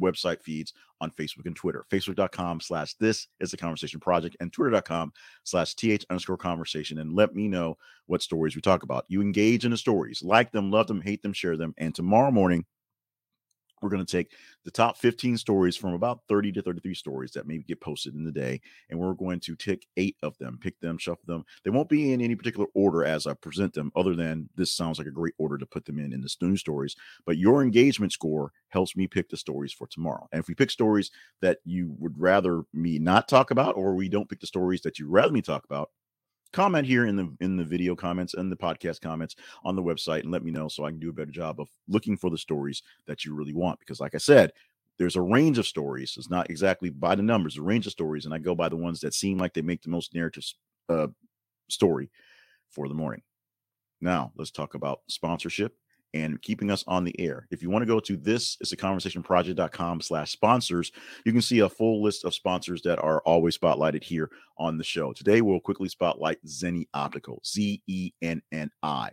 website 0.00 0.42
feeds 0.42 0.72
on 1.00 1.10
Facebook 1.10 1.46
and 1.46 1.56
Twitter. 1.56 1.84
Facebook.com 1.90 2.60
slash 2.60 2.94
this 2.94 3.28
is 3.40 3.50
the 3.50 3.56
conversation 3.56 4.00
project 4.00 4.36
and 4.40 4.52
twitter.com 4.52 5.12
slash 5.44 5.74
th 5.74 6.04
underscore 6.10 6.36
conversation. 6.36 6.98
And 6.98 7.12
let 7.12 7.34
me 7.34 7.48
know 7.48 7.76
what 8.06 8.22
stories 8.22 8.56
we 8.56 8.62
talk 8.62 8.82
about. 8.82 9.04
You 9.08 9.20
engage 9.20 9.64
in 9.64 9.70
the 9.70 9.76
stories, 9.76 10.22
like 10.22 10.52
them, 10.52 10.70
love 10.70 10.86
them, 10.86 11.00
hate 11.00 11.22
them, 11.22 11.32
share 11.32 11.56
them. 11.56 11.74
And 11.78 11.94
tomorrow 11.94 12.30
morning, 12.30 12.64
we're 13.82 13.88
going 13.88 14.04
to 14.04 14.10
take 14.10 14.32
the 14.64 14.70
top 14.70 14.96
15 14.98 15.36
stories 15.36 15.76
from 15.76 15.94
about 15.94 16.20
30 16.28 16.52
to 16.52 16.62
33 16.62 16.94
stories 16.94 17.32
that 17.32 17.46
maybe 17.46 17.64
get 17.64 17.80
posted 17.80 18.14
in 18.14 18.24
the 18.24 18.32
day, 18.32 18.60
and 18.90 18.98
we're 18.98 19.14
going 19.14 19.40
to 19.40 19.56
take 19.56 19.86
eight 19.96 20.16
of 20.22 20.36
them, 20.38 20.58
pick 20.60 20.78
them, 20.80 20.98
shuffle 20.98 21.24
them. 21.26 21.44
They 21.64 21.70
won't 21.70 21.88
be 21.88 22.12
in 22.12 22.20
any 22.20 22.34
particular 22.34 22.66
order 22.74 23.04
as 23.04 23.26
I 23.26 23.34
present 23.34 23.74
them, 23.74 23.92
other 23.96 24.14
than 24.14 24.48
this 24.56 24.74
sounds 24.74 24.98
like 24.98 25.06
a 25.06 25.12
great 25.12 25.34
order 25.38 25.58
to 25.58 25.66
put 25.66 25.84
them 25.84 25.98
in 25.98 26.12
in 26.12 26.20
the 26.20 26.34
news 26.42 26.60
stories. 26.60 26.96
But 27.24 27.38
your 27.38 27.62
engagement 27.62 28.12
score 28.12 28.52
helps 28.68 28.96
me 28.96 29.06
pick 29.06 29.28
the 29.28 29.36
stories 29.36 29.72
for 29.72 29.86
tomorrow. 29.86 30.28
And 30.32 30.40
if 30.40 30.48
we 30.48 30.54
pick 30.54 30.70
stories 30.70 31.10
that 31.40 31.58
you 31.64 31.94
would 31.98 32.18
rather 32.18 32.62
me 32.72 32.98
not 32.98 33.28
talk 33.28 33.50
about, 33.50 33.76
or 33.76 33.94
we 33.94 34.08
don't 34.08 34.28
pick 34.28 34.40
the 34.40 34.46
stories 34.46 34.82
that 34.82 34.98
you'd 34.98 35.10
rather 35.10 35.32
me 35.32 35.42
talk 35.42 35.64
about, 35.64 35.90
comment 36.56 36.86
here 36.86 37.04
in 37.06 37.16
the 37.16 37.30
in 37.40 37.58
the 37.58 37.64
video 37.64 37.94
comments 37.94 38.32
and 38.32 38.50
the 38.50 38.56
podcast 38.56 39.02
comments 39.02 39.36
on 39.62 39.76
the 39.76 39.82
website 39.82 40.20
and 40.20 40.30
let 40.30 40.42
me 40.42 40.50
know 40.50 40.68
so 40.68 40.84
I 40.84 40.90
can 40.90 40.98
do 40.98 41.10
a 41.10 41.12
better 41.12 41.30
job 41.30 41.60
of 41.60 41.68
looking 41.86 42.16
for 42.16 42.30
the 42.30 42.38
stories 42.38 42.82
that 43.06 43.26
you 43.26 43.34
really 43.34 43.52
want. 43.52 43.78
Because 43.78 44.00
like 44.00 44.14
I 44.14 44.18
said 44.18 44.52
there's 44.98 45.16
a 45.16 45.20
range 45.20 45.58
of 45.58 45.66
stories. 45.66 46.14
It's 46.16 46.30
not 46.30 46.48
exactly 46.48 46.88
by 46.88 47.14
the 47.14 47.22
numbers 47.22 47.58
a 47.58 47.62
range 47.62 47.86
of 47.86 47.92
stories 47.92 48.24
and 48.24 48.32
I 48.32 48.38
go 48.38 48.54
by 48.54 48.70
the 48.70 48.76
ones 48.76 49.00
that 49.00 49.12
seem 49.12 49.36
like 49.36 49.52
they 49.52 49.60
make 49.60 49.82
the 49.82 49.90
most 49.90 50.14
narrative 50.14 50.44
uh, 50.88 51.08
story 51.68 52.10
for 52.70 52.88
the 52.88 52.94
morning. 52.94 53.20
Now 54.00 54.32
let's 54.34 54.50
talk 54.50 54.74
about 54.74 55.00
sponsorship 55.08 55.76
and 56.14 56.40
keeping 56.42 56.70
us 56.70 56.84
on 56.86 57.04
the 57.04 57.18
air. 57.20 57.46
If 57.50 57.62
you 57.62 57.70
want 57.70 57.82
to 57.82 57.86
go 57.86 58.00
to 58.00 58.16
this 58.16 58.56
is 58.60 58.72
a 58.72 58.76
conversation 58.76 59.22
project.com 59.22 60.00
slash 60.00 60.32
sponsors, 60.32 60.92
you 61.24 61.32
can 61.32 61.42
see 61.42 61.60
a 61.60 61.68
full 61.68 62.02
list 62.02 62.24
of 62.24 62.34
sponsors 62.34 62.82
that 62.82 62.98
are 62.98 63.20
always 63.22 63.56
spotlighted 63.56 64.02
here 64.02 64.30
on 64.58 64.78
the 64.78 64.84
show. 64.84 65.12
Today, 65.12 65.40
we'll 65.40 65.60
quickly 65.60 65.88
spotlight 65.88 66.44
Zenni 66.46 66.88
Optical, 66.94 67.40
Z 67.44 67.82
E 67.86 68.12
N 68.22 68.42
N 68.52 68.70
I. 68.82 69.10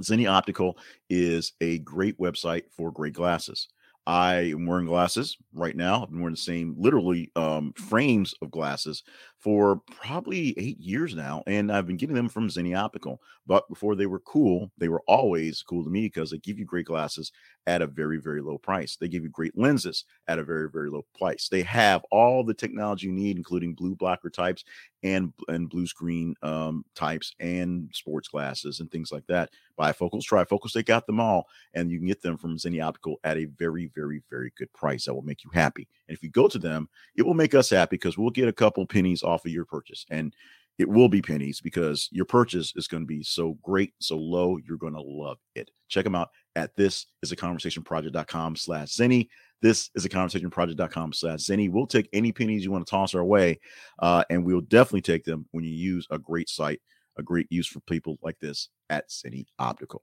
Zenni 0.00 0.30
Optical 0.30 0.78
is 1.10 1.52
a 1.60 1.78
great 1.80 2.18
website 2.18 2.64
for 2.70 2.90
great 2.92 3.14
glasses. 3.14 3.68
I 4.08 4.36
am 4.52 4.66
wearing 4.66 4.86
glasses 4.86 5.36
right 5.52 5.76
now. 5.76 6.02
I've 6.02 6.10
been 6.10 6.20
wearing 6.20 6.34
the 6.34 6.40
same, 6.40 6.74
literally, 6.78 7.30
um, 7.36 7.74
frames 7.74 8.34
of 8.42 8.50
glasses 8.50 9.02
for 9.38 9.82
probably 9.90 10.54
eight 10.58 10.80
years 10.80 11.14
now, 11.14 11.42
and 11.46 11.70
I've 11.70 11.86
been 11.86 11.98
getting 11.98 12.16
them 12.16 12.30
from 12.30 12.48
Zenni 12.48 12.74
Optical. 12.76 13.20
But 13.46 13.68
before 13.68 13.94
they 13.96 14.06
were 14.06 14.20
cool, 14.20 14.72
they 14.78 14.88
were 14.88 15.02
always 15.06 15.62
cool 15.62 15.84
to 15.84 15.90
me 15.90 16.02
because 16.06 16.30
they 16.30 16.38
give 16.38 16.58
you 16.58 16.64
great 16.64 16.86
glasses 16.86 17.32
at 17.68 17.82
a 17.82 17.86
very, 17.86 18.16
very 18.16 18.40
low 18.40 18.56
price. 18.56 18.96
They 18.96 19.08
give 19.08 19.22
you 19.22 19.28
great 19.28 19.56
lenses 19.56 20.06
at 20.26 20.38
a 20.38 20.42
very, 20.42 20.70
very 20.70 20.88
low 20.88 21.04
price. 21.16 21.48
They 21.48 21.60
have 21.62 22.02
all 22.10 22.42
the 22.42 22.54
technology 22.54 23.06
you 23.06 23.12
need, 23.12 23.36
including 23.36 23.74
blue 23.74 23.94
blocker 23.94 24.30
types 24.30 24.64
and 25.02 25.34
and 25.48 25.68
blue 25.68 25.86
screen 25.86 26.34
um, 26.42 26.82
types 26.94 27.34
and 27.40 27.90
sports 27.92 28.26
glasses 28.26 28.80
and 28.80 28.90
things 28.90 29.12
like 29.12 29.26
that. 29.26 29.50
Bifocals, 29.78 30.24
trifocals, 30.24 30.72
they 30.72 30.82
got 30.82 31.06
them 31.06 31.20
all, 31.20 31.46
and 31.74 31.90
you 31.90 31.98
can 31.98 32.08
get 32.08 32.22
them 32.22 32.38
from 32.38 32.56
Zenni 32.56 32.82
Optical 32.82 33.20
at 33.22 33.36
a 33.36 33.44
very, 33.44 33.90
very, 33.94 34.22
very 34.30 34.50
good 34.56 34.72
price 34.72 35.04
that 35.04 35.14
will 35.14 35.22
make 35.22 35.44
you 35.44 35.50
happy. 35.52 35.86
And 36.08 36.16
if 36.16 36.22
you 36.22 36.30
go 36.30 36.48
to 36.48 36.58
them, 36.58 36.88
it 37.16 37.26
will 37.26 37.34
make 37.34 37.54
us 37.54 37.68
happy 37.68 37.96
because 37.96 38.16
we'll 38.16 38.30
get 38.30 38.48
a 38.48 38.52
couple 38.52 38.86
pennies 38.86 39.22
off 39.22 39.44
of 39.44 39.52
your 39.52 39.66
purchase. 39.66 40.06
And 40.10 40.34
it 40.78 40.88
will 40.88 41.08
be 41.08 41.20
pennies 41.20 41.60
because 41.60 42.08
your 42.12 42.24
purchase 42.24 42.72
is 42.76 42.86
going 42.86 43.02
to 43.02 43.06
be 43.06 43.22
so 43.22 43.58
great, 43.62 43.92
so 43.98 44.16
low, 44.16 44.58
you're 44.58 44.78
going 44.78 44.94
to 44.94 45.02
love 45.02 45.38
it. 45.56 45.70
Check 45.88 46.04
them 46.04 46.14
out 46.14 46.30
at 46.58 46.74
this 46.76 47.06
is 47.22 47.32
a 47.32 47.36
conversation 47.36 47.82
project.com 47.84 48.56
slash 48.56 48.88
Zenni. 48.88 49.28
This 49.62 49.90
is 49.94 50.04
a 50.04 50.08
conversation 50.08 50.50
project.com 50.50 51.12
slash 51.12 51.40
Zenni. 51.40 51.70
We'll 51.70 51.86
take 51.86 52.08
any 52.12 52.32
pennies 52.32 52.64
you 52.64 52.72
want 52.72 52.84
to 52.86 52.90
toss 52.90 53.14
our 53.14 53.24
way, 53.24 53.60
uh, 54.00 54.24
and 54.28 54.44
we'll 54.44 54.60
definitely 54.60 55.02
take 55.02 55.24
them 55.24 55.46
when 55.52 55.64
you 55.64 55.70
use 55.70 56.06
a 56.10 56.18
great 56.18 56.48
site, 56.48 56.80
a 57.16 57.22
great 57.22 57.46
use 57.50 57.66
for 57.66 57.80
people 57.80 58.18
like 58.22 58.38
this 58.40 58.68
at 58.90 59.08
Zenni 59.08 59.46
Optical. 59.58 60.02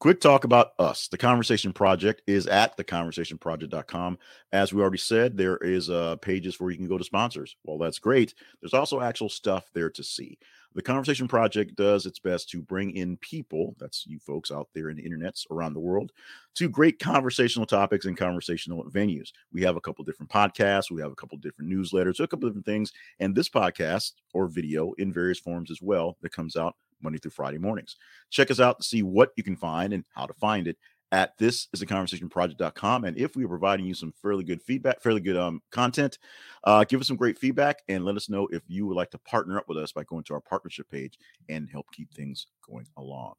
Quick 0.00 0.20
talk 0.20 0.44
about 0.44 0.72
us. 0.78 1.08
The 1.08 1.16
Conversation 1.16 1.72
Project 1.72 2.22
is 2.26 2.46
at 2.46 2.76
theconversationproject.com. 2.76 4.18
As 4.52 4.72
we 4.72 4.82
already 4.82 4.98
said, 4.98 5.36
there 5.36 5.56
is 5.58 5.88
uh, 5.88 6.16
pages 6.16 6.60
where 6.60 6.70
you 6.70 6.76
can 6.76 6.88
go 6.88 6.98
to 6.98 7.04
sponsors. 7.04 7.56
Well, 7.64 7.78
that's 7.78 7.98
great. 7.98 8.34
There's 8.60 8.74
also 8.74 9.00
actual 9.00 9.30
stuff 9.30 9.70
there 9.72 9.88
to 9.90 10.02
see. 10.02 10.38
The 10.74 10.82
Conversation 10.82 11.28
Project 11.28 11.76
does 11.76 12.04
its 12.04 12.18
best 12.18 12.50
to 12.50 12.60
bring 12.60 12.96
in 12.96 13.16
people, 13.18 13.76
that's 13.78 14.04
you 14.08 14.18
folks 14.18 14.50
out 14.50 14.68
there 14.74 14.90
in 14.90 14.96
the 14.96 15.08
internets 15.08 15.48
around 15.50 15.72
the 15.72 15.80
world, 15.80 16.10
to 16.56 16.68
great 16.68 16.98
conversational 16.98 17.64
topics 17.64 18.06
and 18.06 18.16
conversational 18.16 18.84
venues. 18.90 19.30
We 19.52 19.62
have 19.62 19.76
a 19.76 19.80
couple 19.80 20.04
different 20.04 20.32
podcasts, 20.32 20.90
we 20.90 21.00
have 21.00 21.12
a 21.12 21.16
couple 21.16 21.38
different 21.38 21.72
newsletters, 21.72 22.18
a 22.18 22.26
couple 22.26 22.48
different 22.48 22.66
things, 22.66 22.92
and 23.20 23.36
this 23.36 23.48
podcast 23.48 24.14
or 24.32 24.48
video 24.48 24.92
in 24.98 25.12
various 25.12 25.38
forms 25.38 25.70
as 25.70 25.80
well 25.80 26.16
that 26.22 26.32
comes 26.32 26.56
out 26.56 26.74
Monday 27.04 27.18
through 27.18 27.30
Friday 27.30 27.58
mornings. 27.58 27.96
Check 28.30 28.50
us 28.50 28.58
out 28.58 28.78
to 28.78 28.84
see 28.84 29.02
what 29.02 29.30
you 29.36 29.44
can 29.44 29.56
find 29.56 29.92
and 29.92 30.04
how 30.14 30.26
to 30.26 30.34
find 30.34 30.66
it 30.66 30.76
at 31.12 31.38
this 31.38 31.68
is 31.72 31.80
a 31.80 31.86
conversation 31.86 32.28
project.com. 32.28 33.04
And 33.04 33.16
if 33.16 33.36
we 33.36 33.44
are 33.44 33.48
providing 33.48 33.86
you 33.86 33.94
some 33.94 34.12
fairly 34.20 34.42
good 34.42 34.60
feedback, 34.60 35.00
fairly 35.00 35.20
good 35.20 35.36
um, 35.36 35.62
content, 35.70 36.18
uh, 36.64 36.82
give 36.82 37.00
us 37.00 37.06
some 37.06 37.16
great 37.16 37.38
feedback 37.38 37.78
and 37.88 38.04
let 38.04 38.16
us 38.16 38.28
know 38.28 38.48
if 38.50 38.62
you 38.66 38.84
would 38.86 38.96
like 38.96 39.10
to 39.12 39.18
partner 39.18 39.56
up 39.56 39.68
with 39.68 39.78
us 39.78 39.92
by 39.92 40.02
going 40.04 40.24
to 40.24 40.34
our 40.34 40.40
partnership 40.40 40.90
page 40.90 41.16
and 41.48 41.70
help 41.70 41.86
keep 41.92 42.12
things 42.12 42.48
going 42.68 42.86
along. 42.96 43.34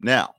Now, 0.00 0.34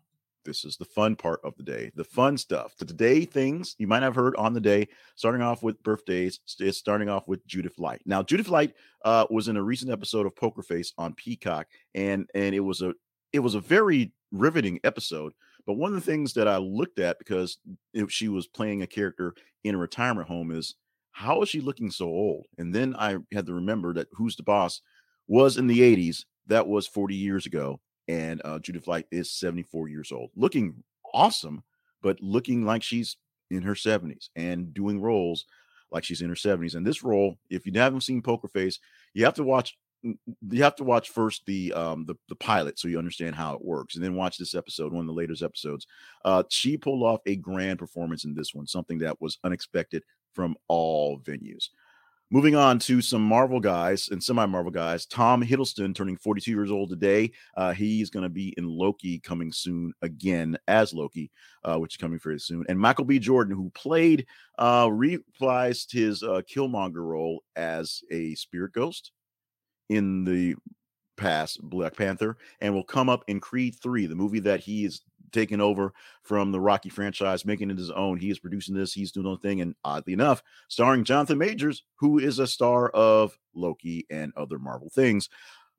this 0.48 0.64
is 0.64 0.78
the 0.78 0.86
fun 0.86 1.16
part 1.16 1.42
of 1.44 1.56
the 1.58 1.64
day, 1.64 1.92
the 1.94 2.04
fun 2.04 2.38
stuff. 2.38 2.76
The 2.78 2.86
today 2.86 3.26
things 3.26 3.76
you 3.78 3.86
might 3.86 4.02
have 4.02 4.16
heard 4.16 4.36
on 4.38 4.54
the 4.54 4.62
day, 4.62 4.88
starting 5.16 5.42
off 5.42 5.62
with 5.62 5.84
birthdays, 5.84 6.40
is 6.60 6.78
starting 6.78 7.10
off 7.10 7.28
with 7.28 7.46
Judith 7.46 7.78
Light. 7.78 8.02
Now, 8.06 8.24
Judith 8.24 8.48
Light 8.48 8.74
uh, 9.04 9.28
was 9.30 9.50
in 9.50 9.58
a 9.58 9.62
recent 9.62 9.92
episode 9.92 10.26
of 10.26 10.36
Poker 10.36 10.64
Face 10.64 10.94
on 10.98 11.14
Peacock, 11.14 11.68
and 11.94 12.28
and 12.34 12.56
it 12.56 12.62
was 12.62 12.82
a 12.82 12.94
it 13.34 13.40
was 13.40 13.56
a 13.56 13.60
very 13.60 14.14
riveting 14.32 14.80
episode. 14.84 15.34
But 15.66 15.74
one 15.74 15.94
of 15.94 15.96
the 15.96 16.12
things 16.12 16.34
that 16.34 16.48
I 16.48 16.58
looked 16.58 16.98
at 16.98 17.20
because 17.20 17.58
if 17.94 18.10
she 18.10 18.30
was 18.30 18.48
playing 18.48 18.82
a 18.82 18.88
character 18.88 19.36
in 19.66 19.76
a 19.76 19.78
retirement 19.78 20.30
home 20.30 20.52
is 20.52 20.76
how 21.12 21.42
is 21.42 21.50
she 21.50 21.60
looking 21.60 21.92
so 21.92 22.06
old? 22.06 22.46
And 22.58 22.74
then 22.74 22.96
I 22.96 23.18
had 23.34 23.48
to 23.48 23.54
remember 23.54 23.94
that 23.94 24.08
Who's 24.14 24.38
the 24.38 24.44
Boss 24.44 24.82
was 25.28 25.58
in 25.58 25.68
the 25.68 25.80
80s. 25.80 26.24
That 26.46 26.68
was 26.68 26.88
40 26.88 27.16
years 27.16 27.46
ago 27.46 27.82
and 28.08 28.42
uh, 28.46 28.60
Judith 28.60 28.88
Light 28.88 29.06
is 29.12 29.32
74 29.32 29.90
years 29.90 30.12
old, 30.12 30.32
looking 30.36 30.84
awesome, 31.14 31.64
but 32.02 32.22
looking 32.22 32.66
like 32.66 32.84
she's 32.84 33.18
in 33.50 33.64
her 33.64 33.74
70s 33.74 34.30
and 34.36 34.74
doing 34.74 35.02
roles 35.02 35.46
like 35.92 36.04
she's 36.04 36.22
in 36.22 36.30
her 36.30 36.36
70s. 36.36 36.76
And 36.76 36.86
this 36.86 37.04
role, 37.04 37.38
if 37.50 37.66
you 37.66 37.72
haven't 37.76 38.02
seen 38.02 38.22
Poker 38.22 38.48
Face, 38.48 38.80
you 39.14 39.26
have 39.26 39.36
to 39.36 39.44
watch. 39.44 39.78
You 40.04 40.62
have 40.62 40.76
to 40.76 40.84
watch 40.84 41.10
first 41.10 41.42
the 41.48 41.74
um 41.74 42.06
the, 42.06 42.16
the 42.30 42.36
pilot 42.36 42.78
so 42.78 42.88
you 42.88 43.00
understand 43.00 43.34
how 43.34 43.56
it 43.56 43.66
works, 43.66 43.96
and 43.96 44.04
then 44.04 44.14
watch 44.14 44.38
this 44.38 44.54
episode, 44.54 44.94
one 44.94 45.02
of 45.02 45.08
the 45.08 45.12
latest 45.14 45.42
episodes. 45.42 45.88
Uh, 46.24 46.44
she 46.50 46.78
pulled 46.78 47.02
off 47.02 47.20
a 47.26 47.36
grand 47.36 47.80
performance 47.80 48.24
in 48.24 48.36
this 48.36 48.54
one, 48.54 48.68
something 48.68 49.00
that 49.00 49.20
was 49.20 49.40
unexpected 49.44 50.04
from 50.34 50.56
all 50.68 51.20
venues. 51.20 51.70
Moving 52.30 52.58
on 52.58 52.78
to 52.80 53.02
some 53.02 53.22
Marvel 53.22 53.62
guys 53.62 54.10
and 54.10 54.22
semi 54.22 54.46
Marvel 54.46 54.72
guys. 54.72 55.06
Tom 55.06 55.42
Hiddleston 55.42 55.96
turning 55.96 56.18
42 56.18 56.52
years 56.52 56.72
old 56.72 56.90
today. 56.90 57.32
Uh, 57.56 57.72
he's 57.72 58.10
going 58.10 58.24
to 58.24 58.30
be 58.30 58.54
in 58.58 58.68
Loki 58.68 59.18
coming 59.20 59.54
soon 59.54 59.94
again 60.02 60.58
as 60.68 60.94
Loki, 60.94 61.32
uh, 61.64 61.78
which 61.78 61.94
is 61.94 61.98
coming 61.98 62.20
very 62.20 62.38
soon. 62.38 62.66
And 62.68 62.78
Michael 62.78 63.06
B. 63.06 63.18
Jordan, 63.18 63.56
who 63.56 63.70
played, 63.70 64.26
uh, 64.60 64.88
reprised 64.88 65.94
his 65.94 66.22
uh, 66.22 66.42
Killmonger 66.54 66.96
role 66.96 67.44
as 67.56 68.02
a 68.12 68.36
spirit 68.36 68.74
ghost 68.74 69.14
in 69.88 70.26
the 70.26 70.56
past 71.16 71.62
Black 71.64 71.96
Panther 71.96 72.36
and 72.60 72.74
will 72.74 72.84
come 72.84 73.08
up 73.08 73.24
in 73.28 73.40
Creed 73.40 73.76
3, 73.82 74.06
the 74.06 74.16
movie 74.16 74.42
that 74.42 74.60
he 74.60 74.84
is 74.84 75.02
taking 75.32 75.62
over 75.62 75.94
from 76.24 76.52
the 76.52 76.60
Rocky 76.60 76.90
franchise, 76.90 77.46
making 77.46 77.72
it 77.72 77.78
his 77.78 77.92
own. 77.92 78.18
He 78.18 78.30
is 78.30 78.40
producing 78.40 78.76
this, 78.76 78.94
he's 78.94 79.12
doing 79.12 79.30
the 79.30 79.38
thing, 79.38 79.62
and 79.62 79.76
oddly 79.84 80.14
enough, 80.14 80.44
starring 80.68 81.04
Jonathan 81.04 81.38
Majors, 81.38 81.84
who 81.96 82.20
is 82.20 82.40
a 82.40 82.48
star 82.48 82.90
of 82.90 83.38
Loki 83.54 84.06
and 84.10 84.34
other 84.36 84.60
Marvel 84.60 84.90
things. 84.90 85.30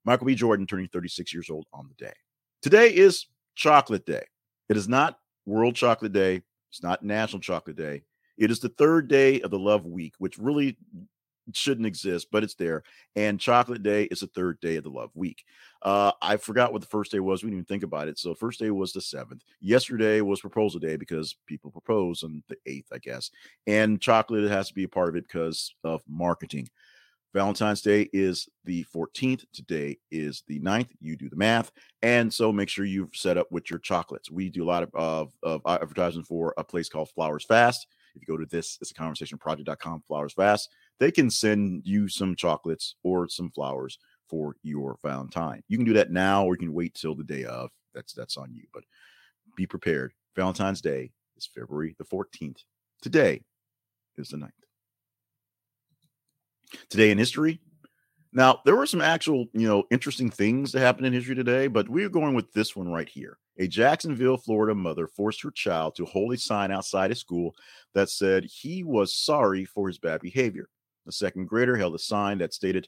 Michael 0.04 0.26
B. 0.26 0.34
Jordan 0.34 0.66
turning 0.66 0.88
36 0.88 1.32
years 1.34 1.50
old 1.50 1.66
on 1.72 1.88
the 1.88 2.04
day. 2.04 2.14
Today 2.62 2.94
is 2.94 3.26
Chocolate 3.54 4.06
Day. 4.06 4.24
It 4.68 4.76
is 4.76 4.88
not 4.88 5.18
World 5.46 5.74
Chocolate 5.74 6.12
Day. 6.12 6.42
It's 6.70 6.82
not 6.82 7.02
National 7.02 7.40
Chocolate 7.40 7.76
Day. 7.76 8.02
It 8.36 8.50
is 8.50 8.60
the 8.60 8.68
third 8.70 9.08
day 9.08 9.40
of 9.40 9.50
the 9.50 9.58
Love 9.58 9.84
Week, 9.84 10.14
which 10.18 10.38
really 10.38 10.76
shouldn't 11.54 11.86
exist, 11.86 12.28
but 12.30 12.44
it's 12.44 12.54
there. 12.54 12.82
And 13.16 13.40
Chocolate 13.40 13.82
Day 13.82 14.04
is 14.04 14.20
the 14.20 14.26
third 14.28 14.60
day 14.60 14.76
of 14.76 14.84
the 14.84 14.90
Love 14.90 15.10
Week. 15.14 15.44
Uh, 15.82 16.12
I 16.20 16.36
forgot 16.36 16.72
what 16.72 16.80
the 16.80 16.88
first 16.88 17.12
day 17.12 17.20
was. 17.20 17.42
We 17.42 17.50
didn't 17.50 17.58
even 17.58 17.64
think 17.66 17.82
about 17.82 18.08
it. 18.08 18.18
So 18.18 18.34
first 18.34 18.60
day 18.60 18.70
was 18.70 18.92
the 18.92 19.00
seventh. 19.00 19.42
Yesterday 19.60 20.20
was 20.20 20.40
Proposal 20.40 20.80
Day 20.80 20.96
because 20.96 21.36
people 21.46 21.70
propose 21.70 22.22
on 22.22 22.42
the 22.48 22.56
eighth, 22.66 22.88
I 22.92 22.98
guess. 22.98 23.30
And 23.66 24.00
chocolate 24.00 24.50
has 24.50 24.68
to 24.68 24.74
be 24.74 24.84
a 24.84 24.88
part 24.88 25.08
of 25.08 25.16
it 25.16 25.24
because 25.28 25.74
of 25.84 26.02
marketing. 26.08 26.68
Valentine's 27.34 27.82
Day 27.82 28.08
is 28.12 28.48
the 28.64 28.84
14th. 28.94 29.44
Today 29.52 29.98
is 30.10 30.42
the 30.48 30.60
9th. 30.60 30.88
You 31.00 31.16
do 31.16 31.28
the 31.28 31.36
math. 31.36 31.70
And 32.02 32.32
so 32.32 32.52
make 32.52 32.68
sure 32.68 32.84
you've 32.84 33.14
set 33.14 33.36
up 33.36 33.46
with 33.50 33.70
your 33.70 33.78
chocolates. 33.78 34.30
We 34.30 34.48
do 34.48 34.64
a 34.64 34.66
lot 34.66 34.82
of, 34.82 34.90
of, 34.94 35.32
of 35.42 35.60
advertising 35.66 36.22
for 36.22 36.54
a 36.56 36.64
place 36.64 36.88
called 36.88 37.10
Flowers 37.10 37.44
Fast. 37.44 37.86
If 38.14 38.22
you 38.22 38.34
go 38.34 38.42
to 38.42 38.48
this, 38.48 38.78
it's 38.80 38.90
a 38.90 38.94
conversation 38.94 39.38
project.com, 39.38 40.02
Flowers 40.08 40.32
Fast, 40.32 40.70
they 41.00 41.10
can 41.10 41.30
send 41.30 41.82
you 41.84 42.08
some 42.08 42.34
chocolates 42.34 42.94
or 43.02 43.28
some 43.28 43.50
flowers 43.50 43.98
for 44.28 44.56
your 44.62 44.98
Valentine. 45.02 45.62
You 45.68 45.78
can 45.78 45.86
do 45.86 45.94
that 45.94 46.10
now 46.10 46.44
or 46.44 46.54
you 46.54 46.58
can 46.58 46.74
wait 46.74 46.94
till 46.94 47.14
the 47.14 47.24
day 47.24 47.44
of. 47.44 47.70
That's 47.94 48.12
that's 48.12 48.36
on 48.36 48.52
you. 48.52 48.64
But 48.72 48.84
be 49.56 49.66
prepared. 49.66 50.12
Valentine's 50.36 50.80
Day 50.80 51.10
is 51.36 51.48
February 51.52 51.96
the 51.98 52.04
14th. 52.04 52.58
Today 53.02 53.42
is 54.16 54.28
the 54.28 54.36
9th. 54.36 54.50
Today 56.90 57.10
in 57.10 57.18
history. 57.18 57.60
Now, 58.32 58.60
there 58.64 58.76
were 58.76 58.86
some 58.86 59.00
actual, 59.00 59.46
you 59.54 59.66
know, 59.66 59.84
interesting 59.90 60.30
things 60.30 60.70
that 60.72 60.80
happened 60.80 61.06
in 61.06 61.14
history 61.14 61.34
today, 61.34 61.66
but 61.66 61.88
we're 61.88 62.10
going 62.10 62.34
with 62.34 62.52
this 62.52 62.76
one 62.76 62.88
right 62.88 63.08
here. 63.08 63.38
A 63.58 63.66
Jacksonville, 63.66 64.36
Florida 64.36 64.74
mother 64.74 65.08
forced 65.08 65.42
her 65.42 65.50
child 65.50 65.96
to 65.96 66.04
hold 66.04 66.34
a 66.34 66.36
sign 66.36 66.70
outside 66.70 67.10
a 67.10 67.14
school 67.14 67.56
that 67.94 68.10
said 68.10 68.44
he 68.44 68.84
was 68.84 69.14
sorry 69.14 69.64
for 69.64 69.88
his 69.88 69.98
bad 69.98 70.20
behavior. 70.20 70.68
The 71.08 71.12
second 71.12 71.46
grader 71.48 71.74
held 71.74 71.94
a 71.94 71.98
sign 71.98 72.36
that 72.38 72.52
stated, 72.52 72.86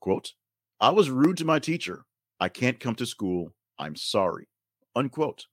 quote, 0.00 0.32
I 0.80 0.90
was 0.90 1.10
rude 1.10 1.36
to 1.36 1.44
my 1.44 1.60
teacher. 1.60 2.04
I 2.40 2.48
can't 2.48 2.80
come 2.80 2.96
to 2.96 3.06
school. 3.06 3.52
I'm 3.78 3.94
sorry. 3.94 4.48
Unquote. 4.96 5.46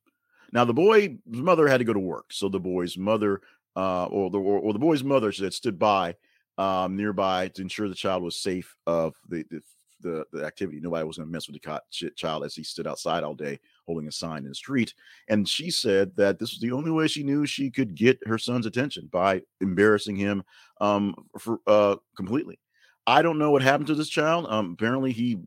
Now 0.51 0.65
the 0.65 0.73
boy's 0.73 1.11
mother 1.27 1.67
had 1.67 1.77
to 1.77 1.83
go 1.83 1.93
to 1.93 1.99
work, 1.99 2.33
so 2.33 2.49
the 2.49 2.59
boy's 2.59 2.97
mother, 2.97 3.41
uh, 3.75 4.05
or 4.05 4.31
the 4.31 4.39
or, 4.39 4.57
or 4.57 4.73
the 4.73 4.79
boy's 4.79 5.03
mother 5.03 5.31
stood 5.31 5.77
by 5.77 6.15
um, 6.57 6.95
nearby 6.97 7.49
to 7.49 7.61
ensure 7.61 7.87
the 7.87 7.93
child 7.93 8.23
was 8.23 8.41
safe 8.41 8.75
of 8.87 9.15
the 9.27 9.45
the, 9.51 9.61
the, 10.01 10.25
the 10.33 10.43
activity. 10.43 10.79
Nobody 10.79 11.05
was 11.05 11.17
going 11.17 11.27
to 11.27 11.31
mess 11.31 11.47
with 11.47 11.61
the 11.61 12.11
child 12.15 12.43
as 12.43 12.55
he 12.55 12.63
stood 12.63 12.87
outside 12.87 13.23
all 13.23 13.35
day 13.35 13.59
holding 13.89 14.07
a 14.07 14.11
sign 14.11 14.43
in 14.43 14.49
the 14.49 14.55
street. 14.55 14.93
And 15.27 15.49
she 15.49 15.71
said 15.71 16.15
that 16.17 16.37
this 16.37 16.51
was 16.51 16.59
the 16.59 16.71
only 16.71 16.91
way 16.91 17.07
she 17.07 17.23
knew 17.23 17.45
she 17.45 17.71
could 17.71 17.95
get 17.95 18.19
her 18.27 18.37
son's 18.37 18.65
attention 18.65 19.09
by 19.11 19.41
embarrassing 19.61 20.15
him 20.15 20.43
um, 20.79 21.15
for 21.39 21.59
uh, 21.65 21.95
completely. 22.15 22.59
I 23.07 23.23
don't 23.23 23.39
know 23.39 23.49
what 23.49 23.63
happened 23.63 23.87
to 23.87 23.95
this 23.95 24.09
child. 24.09 24.45
Um, 24.47 24.73
apparently, 24.73 25.11
he 25.11 25.39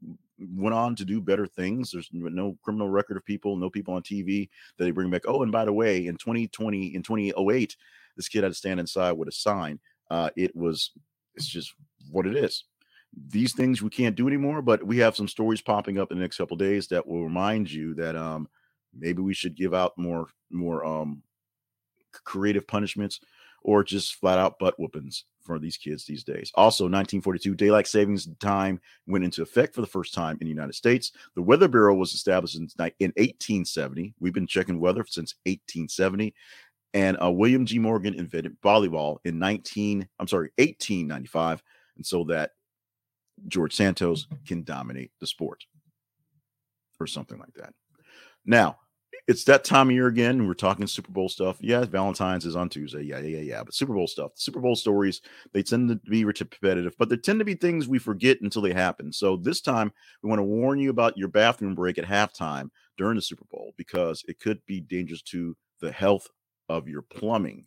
went 0.56 0.75
on 0.75 0.96
to 0.96 1.04
do 1.04 1.20
better 1.20 1.46
things. 1.46 1.92
There's 1.92 2.11
no 2.12 2.58
criminal 2.64 2.88
record 2.88 3.16
of 3.16 3.25
people, 3.25 3.54
no 3.56 3.70
people 3.70 3.94
on 3.94 4.02
TV 4.02 4.49
that 4.76 4.84
they 4.84 4.90
bring 4.90 5.11
back. 5.11 5.22
Oh, 5.28 5.44
and 5.44 5.52
by 5.52 5.64
the 5.64 5.72
way, 5.72 6.08
in 6.08 6.16
2020, 6.16 6.96
in 6.96 7.02
2008, 7.04 7.76
this 8.16 8.28
kid 8.28 8.42
had 8.42 8.49
to 8.50 8.54
stand 8.54 8.80
inside 8.80 9.12
with 9.12 9.28
a 9.28 9.32
sign 9.32 9.78
uh, 10.12 10.28
it 10.37 10.54
was 10.54 10.90
it's 11.34 11.46
just 11.46 11.74
what 12.11 12.26
it 12.26 12.37
is. 12.37 12.64
These 13.29 13.55
things 13.55 13.83
we 13.83 13.90
can't 13.90 14.16
do 14.16 14.27
anymore, 14.27 14.62
but 14.62 14.83
we 14.83 14.98
have 14.98 15.16
some 15.16 15.29
stories 15.29 15.61
popping 15.61 15.98
up 15.98 16.11
in 16.11 16.18
the 16.18 16.22
next 16.22 16.38
couple 16.38 16.57
days 16.57 16.87
that 16.88 17.07
will 17.07 17.22
remind 17.22 17.70
you 17.70 17.94
that 17.94 18.16
um, 18.16 18.48
maybe 18.94 19.22
we 19.22 19.35
should 19.35 19.55
give 19.55 19.75
out 19.75 19.96
more 19.96 20.29
more 20.51 20.85
um, 20.85 21.22
creative 22.25 22.66
punishments 22.66 23.20
or 23.62 23.85
just 23.85 24.16
flat 24.16 24.38
out 24.38 24.59
butt 24.59 24.79
whoopings 24.79 25.25
for 25.40 25.59
these 25.59 25.77
kids 25.77 26.05
these 26.05 26.25
days. 26.25 26.51
Also, 26.55 26.85
1942, 26.85 27.55
daylight 27.55 27.87
savings 27.87 28.29
time 28.40 28.81
went 29.07 29.25
into 29.25 29.42
effect 29.42 29.75
for 29.75 29.81
the 29.81 29.87
first 29.87 30.14
time 30.14 30.37
in 30.40 30.46
the 30.46 30.53
United 30.53 30.75
States. 30.75 31.12
The 31.35 31.42
Weather 31.42 31.68
Bureau 31.68 31.94
was 31.94 32.12
established 32.14 32.57
in, 32.57 32.68
in 32.98 33.12
1870. 33.16 34.14
We've 34.20 34.33
been 34.33 34.46
checking 34.46 34.81
weather 34.81 35.05
since 35.09 35.35
1870 35.44 36.35
and 36.94 37.16
uh, 37.22 37.31
William 37.31 37.64
G. 37.64 37.79
Morgan 37.79 38.14
invented 38.14 38.61
volleyball 38.61 39.18
in 39.25 39.38
19, 39.38 40.09
I'm 40.18 40.29
sorry, 40.29 40.51
1895, 40.59 41.62
and 41.96 42.07
so 42.07 42.25
that 42.25 42.51
George 43.49 43.75
Santos 43.75 44.27
can 44.47 44.62
dominate 44.62 45.11
the 45.21 45.27
sport 45.27 45.64
or 47.01 47.07
something 47.07 47.38
like 47.38 47.55
that. 47.55 47.75
Now, 48.45 48.79
it's 49.29 49.45
that 49.45 49.64
time 49.64 49.88
of 49.88 49.95
year 49.95 50.09
again. 50.09 50.47
We're 50.47 50.55
talking 50.55 50.87
Super 50.87 51.12
Bowl 51.12 51.29
stuff. 51.29 51.59
Yeah, 51.61 51.85
Valentine's 51.85 52.45
is 52.45 52.57
on 52.57 52.68
Tuesday. 52.68 53.03
Yeah, 53.03 53.18
yeah, 53.18 53.38
yeah. 53.38 53.42
Yeah. 53.42 53.62
But 53.62 53.75
Super 53.75 53.95
Bowl 53.95 54.07
stuff, 54.07 54.33
Super 54.35 54.61
Bowl 54.61 54.75
stories, 54.75 55.21
they 55.53 55.62
tend 55.62 55.88
to 55.90 55.97
be 56.11 56.25
repetitive, 56.25 56.95
but 56.99 57.09
they 57.09 57.16
tend 57.16 57.38
to 57.38 57.45
be 57.45 57.55
things 57.55 57.87
we 57.87 57.99
forget 57.99 58.40
until 58.40 58.62
they 58.62 58.73
happen. 58.73 59.12
So 59.12 59.37
this 59.37 59.61
time, 59.61 59.92
we 60.23 60.29
want 60.29 60.40
to 60.40 60.45
warn 60.45 60.79
you 60.79 60.90
about 60.90 61.16
your 61.16 61.29
bathroom 61.29 61.75
break 61.75 61.99
at 61.99 62.05
halftime 62.05 62.71
during 62.99 63.16
the 63.16 63.23
Super 63.23 63.45
Bowl 63.51 63.73
because 63.77 64.25
it 64.27 64.40
could 64.40 64.61
be 64.66 64.81
dangerous 64.81 65.23
to 65.23 65.57
the 65.81 65.92
health 65.92 66.29
of 66.68 66.88
your 66.88 67.03
plumbing 67.03 67.66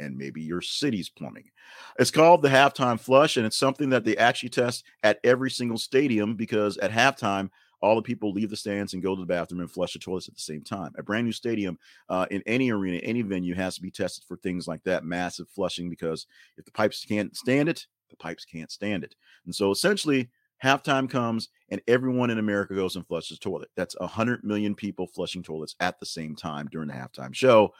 and 0.00 0.16
maybe 0.16 0.42
your 0.42 0.60
city's 0.60 1.08
plumbing. 1.08 1.50
It's 1.98 2.10
called 2.10 2.42
the 2.42 2.48
halftime 2.48 2.98
flush, 2.98 3.36
and 3.36 3.46
it's 3.46 3.56
something 3.56 3.90
that 3.90 4.04
they 4.04 4.16
actually 4.16 4.48
test 4.48 4.84
at 5.02 5.20
every 5.22 5.50
single 5.50 5.78
stadium 5.78 6.34
because 6.34 6.76
at 6.78 6.90
halftime, 6.90 7.50
all 7.82 7.96
the 7.96 8.02
people 8.02 8.32
leave 8.32 8.50
the 8.50 8.56
stands 8.56 8.92
and 8.92 9.02
go 9.02 9.14
to 9.14 9.20
the 9.20 9.26
bathroom 9.26 9.60
and 9.60 9.70
flush 9.70 9.94
the 9.94 9.98
toilets 9.98 10.28
at 10.28 10.34
the 10.34 10.40
same 10.40 10.62
time. 10.62 10.92
A 10.98 11.02
brand 11.02 11.24
new 11.26 11.32
stadium 11.32 11.78
uh, 12.08 12.26
in 12.30 12.42
any 12.46 12.70
arena, 12.70 12.98
any 12.98 13.22
venue 13.22 13.54
has 13.54 13.76
to 13.76 13.82
be 13.82 13.90
tested 13.90 14.24
for 14.24 14.36
things 14.36 14.68
like 14.68 14.82
that 14.84 15.04
massive 15.04 15.48
flushing 15.48 15.88
because 15.88 16.26
if 16.58 16.64
the 16.64 16.72
pipes 16.72 17.04
can't 17.04 17.34
stand 17.36 17.68
it, 17.68 17.86
the 18.10 18.16
pipes 18.16 18.44
can't 18.44 18.70
stand 18.70 19.04
it. 19.04 19.14
And 19.46 19.54
so 19.54 19.70
essentially, 19.70 20.28
halftime 20.62 21.08
comes 21.08 21.48
and 21.70 21.80
everyone 21.88 22.30
in 22.30 22.38
America 22.38 22.74
goes 22.74 22.96
and 22.96 23.06
flushes 23.06 23.38
toilet. 23.38 23.70
That's 23.76 23.98
100 23.98 24.44
million 24.44 24.74
people 24.74 25.06
flushing 25.06 25.42
toilets 25.42 25.74
at 25.80 25.98
the 25.98 26.06
same 26.06 26.36
time 26.36 26.68
during 26.70 26.88
the 26.88 26.94
halftime 26.94 27.34
show 27.34 27.72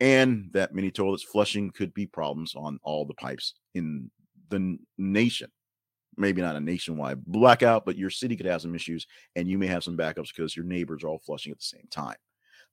and 0.00 0.48
that 0.52 0.74
many 0.74 0.90
toilets 0.90 1.22
flushing 1.22 1.70
could 1.70 1.92
be 1.94 2.06
problems 2.06 2.54
on 2.54 2.78
all 2.82 3.04
the 3.04 3.14
pipes 3.14 3.54
in 3.74 4.10
the 4.48 4.78
nation. 4.98 5.50
Maybe 6.16 6.42
not 6.42 6.56
a 6.56 6.60
nationwide 6.60 7.24
blackout, 7.24 7.84
but 7.84 7.96
your 7.96 8.10
city 8.10 8.36
could 8.36 8.46
have 8.46 8.62
some 8.62 8.74
issues, 8.74 9.06
and 9.36 9.48
you 9.48 9.58
may 9.58 9.66
have 9.66 9.84
some 9.84 9.96
backups 9.96 10.34
because 10.34 10.56
your 10.56 10.64
neighbors 10.64 11.04
are 11.04 11.08
all 11.08 11.20
flushing 11.24 11.52
at 11.52 11.58
the 11.58 11.64
same 11.64 11.86
time. 11.90 12.16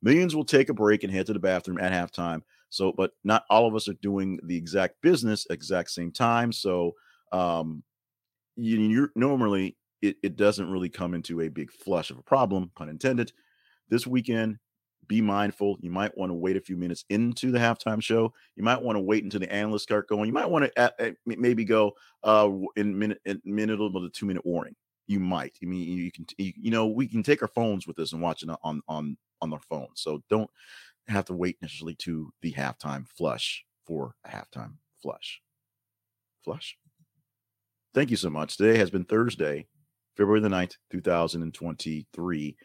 Millions 0.02 0.36
will 0.36 0.46
take 0.46 0.70
a 0.70 0.74
break 0.74 1.04
and 1.04 1.14
head 1.14 1.26
to 1.26 1.34
the 1.34 1.40
bathroom 1.40 1.80
at 1.80 1.92
halftime. 1.92 2.42
So, 2.70 2.92
but 2.92 3.12
not 3.24 3.44
all 3.50 3.68
of 3.68 3.76
us 3.76 3.88
are 3.88 3.94
doing 4.02 4.40
the 4.44 4.56
exact 4.56 5.02
business 5.02 5.48
exact 5.50 5.92
same 5.92 6.12
time. 6.12 6.52
So, 6.52 6.94
um, 7.32 7.84
you, 8.56 8.80
you're 8.80 9.12
normally 9.16 9.78
it, 10.02 10.18
it 10.24 10.36
doesn't 10.36 10.70
really 10.70 10.90
come 10.90 11.14
into 11.14 11.42
a 11.42 11.50
big 11.50 11.72
flush 11.72 12.12
of 12.12 12.18
a 12.18 12.24
problem, 12.24 12.72
pun 12.76 12.90
intended. 12.90 13.32
This 13.90 14.06
weekend, 14.06 14.58
be 15.08 15.22
mindful. 15.22 15.78
You 15.82 15.90
might 15.90 16.18
want 16.18 16.30
to 16.30 16.36
wait 16.36 16.58
a 16.58 16.62
few 16.62 16.78
minutes 16.78 17.06
into 17.10 17.52
the 17.52 17.60
halftime 17.60 18.02
show. 18.02 18.34
You 18.56 18.64
might 18.64 18.82
want 18.82 18.96
to 18.96 19.02
wait 19.02 19.24
until 19.24 19.40
the 19.40 19.52
analysts 19.52 19.84
start 19.84 20.08
going. 20.08 20.28
You 20.28 20.34
might 20.34 20.50
want 20.50 20.72
to 20.76 21.16
maybe 21.26 21.66
go 21.66 21.94
uh, 22.24 22.50
in 22.76 22.98
minute 22.98 23.22
in 23.26 23.42
minute 23.46 23.80
with 23.80 24.06
a 24.06 24.10
two 24.10 24.26
minute 24.26 24.46
warning. 24.46 24.76
You 25.08 25.20
might. 25.20 25.58
I 25.64 25.66
mean, 25.66 25.88
you 25.88 26.12
can. 26.12 26.26
You 26.38 26.72
know, 26.72 26.88
we 26.88 27.08
can 27.08 27.24
take 27.24 27.42
our 27.42 27.48
phones 27.48 27.88
with 27.88 28.00
us 28.00 28.14
and 28.14 28.22
watch 28.22 28.44
it 28.44 28.50
on 28.64 28.82
on 28.88 29.18
on 29.42 29.54
our 29.54 29.62
phone. 29.70 29.88
So 29.96 30.22
don't 30.30 30.50
have 31.08 31.26
to 31.26 31.34
wait 31.34 31.58
necessarily 31.62 31.96
to 31.96 32.32
the 32.42 32.52
halftime 32.54 33.08
flush 33.08 33.66
for 33.86 34.16
a 34.26 34.30
halftime 34.30 34.74
flush. 35.02 35.42
Flush. 36.44 36.78
Thank 37.94 38.12
you 38.12 38.18
so 38.18 38.30
much. 38.30 38.58
Today 38.58 38.78
has 38.78 38.90
been 38.90 39.06
Thursday, 39.06 39.68
February 40.16 40.42
the 40.42 40.50
9th, 40.50 40.76
2023. 40.92 42.58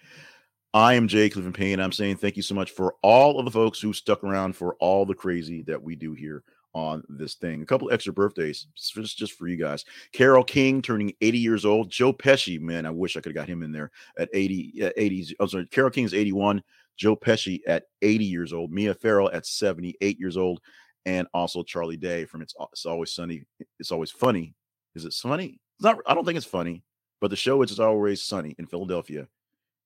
I 0.75 0.95
am 0.95 1.07
Jay 1.07 1.29
Clifton 1.29 1.53
Payne. 1.53 1.81
I'm 1.81 1.93
saying 1.93 2.17
thank 2.17 2.37
you 2.37 2.43
so 2.43 2.55
much 2.55 2.71
for 2.71 2.95
all 3.03 3.39
of 3.39 3.45
the 3.45 3.51
folks 3.51 3.79
who 3.79 3.93
stuck 3.93 4.25
around 4.25 4.57
for 4.57 4.75
all 4.77 5.05
the 5.05 5.15
crazy 5.15 5.61
that 5.65 5.83
we 5.83 5.95
do 5.95 6.15
here 6.15 6.45
on 6.73 7.05
this 7.11 7.35
thing. 7.35 7.61
A 7.61 7.67
couple 7.67 7.93
extra 7.93 8.11
birthdays 8.15 8.69
just, 8.75 9.19
just 9.19 9.33
for 9.35 9.49
you 9.49 9.59
guys. 9.59 9.85
Carole 10.13 10.43
King 10.43 10.81
turning 10.81 11.13
80 11.21 11.39
years 11.39 11.67
old. 11.67 11.91
Joe 11.91 12.15
Pesci, 12.15 12.59
man, 12.59 12.87
I 12.87 12.91
wish 12.91 13.19
I 13.19 13.21
could 13.21 13.37
have 13.37 13.47
got 13.47 13.53
him 13.53 13.63
in 13.63 13.71
there 13.71 13.91
at 14.19 14.31
80. 14.33 14.85
Uh, 14.85 14.91
80s. 14.99 15.35
I'm 15.39 15.49
sorry, 15.49 15.67
Carole 15.67 15.91
King's 15.91 16.15
81. 16.15 16.63
Joe 16.97 17.17
Pesci 17.17 17.61
at 17.67 17.85
80 18.01 18.25
years 18.25 18.55
old. 18.55 18.73
Mia 18.73 18.95
Farrow 18.95 19.29
at 19.29 19.45
78 19.45 20.19
years 20.19 20.39
old. 20.39 20.63
And 21.05 21.29
also 21.35 21.63
Charlie 21.63 21.99
Day 21.99 22.25
from 22.25 22.41
It's, 22.41 22.55
it's 22.73 22.87
Always 22.87 23.13
Sunny. 23.13 23.45
It's 23.79 23.93
Always 23.93 24.11
Funny. 24.11 24.55
Is 24.95 25.05
it 25.05 25.13
funny? 25.13 25.61
It's 25.77 25.85
not. 25.85 25.99
I 26.07 26.15
don't 26.15 26.25
think 26.25 26.39
it's 26.39 26.47
funny, 26.47 26.83
but 27.21 27.29
the 27.29 27.37
show 27.37 27.61
It's 27.61 27.79
Always 27.79 28.23
Sunny 28.23 28.55
in 28.59 28.67
Philadelphia 28.67 29.27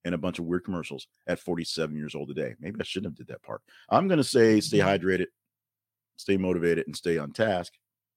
and 0.06 0.14
a 0.14 0.18
bunch 0.18 0.38
of 0.38 0.44
weird 0.46 0.64
commercials 0.64 1.08
at 1.26 1.40
47 1.40 1.94
years 1.96 2.14
old 2.14 2.28
today. 2.28 2.54
Maybe 2.60 2.78
I 2.80 2.84
shouldn't 2.84 3.10
have 3.12 3.18
did 3.18 3.26
that 3.32 3.42
part. 3.42 3.60
I'm 3.90 4.08
going 4.08 4.18
to 4.18 4.24
say 4.24 4.60
stay 4.60 4.78
Mm-hmm. 4.78 4.88
hydrated, 5.06 5.26
stay 6.16 6.36
motivated, 6.36 6.86
and 6.86 6.96
stay 6.96 7.18
on 7.18 7.32
task, 7.32 7.72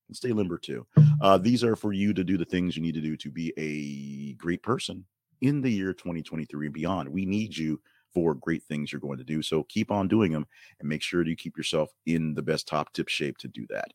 and 0.08 0.16
stay 0.16 0.32
limber 0.32 0.58
too. 0.58 0.86
Uh, 1.22 1.38
these 1.38 1.64
are 1.64 1.76
for 1.76 1.92
you 1.92 2.14
to 2.14 2.24
do 2.24 2.38
the 2.38 2.46
things 2.46 2.76
you 2.78 2.82
need 2.82 2.94
to 2.96 3.02
do 3.02 3.18
to 3.18 3.30
be 3.32 3.52
a 3.58 4.34
great 4.42 4.64
person 4.64 5.04
in 5.42 5.62
the 5.62 5.70
year 5.72 5.94
2023 5.94 6.68
and 6.68 6.74
beyond. 6.74 7.10
We 7.10 7.26
need 7.26 7.58
you 7.58 7.82
for 8.14 8.34
great 8.36 8.64
things 8.64 8.92
you're 8.92 9.02
going 9.02 9.18
to 9.20 9.24
do. 9.24 9.42
So 9.42 9.64
keep 9.64 9.92
on 9.92 10.08
doing 10.08 10.32
them 10.32 10.48
and 10.80 10.88
make 10.90 11.02
sure 11.02 11.26
you 11.26 11.36
keep 11.36 11.58
yourself 11.58 11.92
in 12.06 12.34
the 12.34 12.42
best 12.42 12.68
top 12.68 12.94
tip 12.94 13.08
shape 13.08 13.38
to 13.40 13.48
do 13.48 13.66
that. 13.70 13.94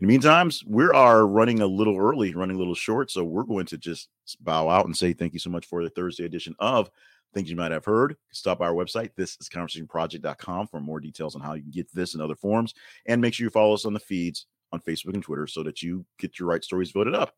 In 0.00 0.08
the 0.08 0.12
meantime, 0.12 0.50
we 0.66 0.84
are 0.86 1.28
running 1.28 1.60
a 1.60 1.66
little 1.66 1.96
early, 1.96 2.34
running 2.34 2.56
a 2.56 2.58
little 2.58 2.74
short. 2.74 3.10
So 3.12 3.22
we're 3.22 3.44
going 3.44 3.66
to 3.66 3.78
just 3.78 4.08
bow 4.40 4.68
out 4.68 4.86
and 4.86 4.96
say 4.96 5.12
thank 5.12 5.32
you 5.32 5.38
so 5.38 5.50
much 5.50 5.64
for 5.66 5.84
the 5.84 5.90
Thursday 5.90 6.24
edition 6.24 6.56
of 6.58 6.90
Things 7.34 7.50
You 7.50 7.56
Might 7.56 7.72
Have 7.72 7.84
Heard. 7.84 8.16
Stop 8.32 8.58
by 8.58 8.66
our 8.66 8.74
website. 8.74 9.10
This 9.16 9.36
is 9.40 9.48
conversationproject.com 9.48 10.68
for 10.68 10.80
more 10.80 11.00
details 11.00 11.34
on 11.34 11.40
how 11.40 11.54
you 11.54 11.62
can 11.62 11.70
get 11.70 11.92
this 11.94 12.14
and 12.14 12.22
other 12.22 12.34
forms. 12.34 12.74
And 13.06 13.20
make 13.20 13.34
sure 13.34 13.44
you 13.44 13.50
follow 13.50 13.74
us 13.74 13.84
on 13.84 13.94
the 13.94 14.00
feeds 14.00 14.46
on 14.72 14.80
Facebook 14.80 15.14
and 15.14 15.22
Twitter 15.22 15.46
so 15.46 15.62
that 15.62 15.82
you 15.82 16.04
get 16.18 16.38
your 16.38 16.48
right 16.48 16.64
stories 16.64 16.90
voted 16.90 17.14
up. 17.14 17.34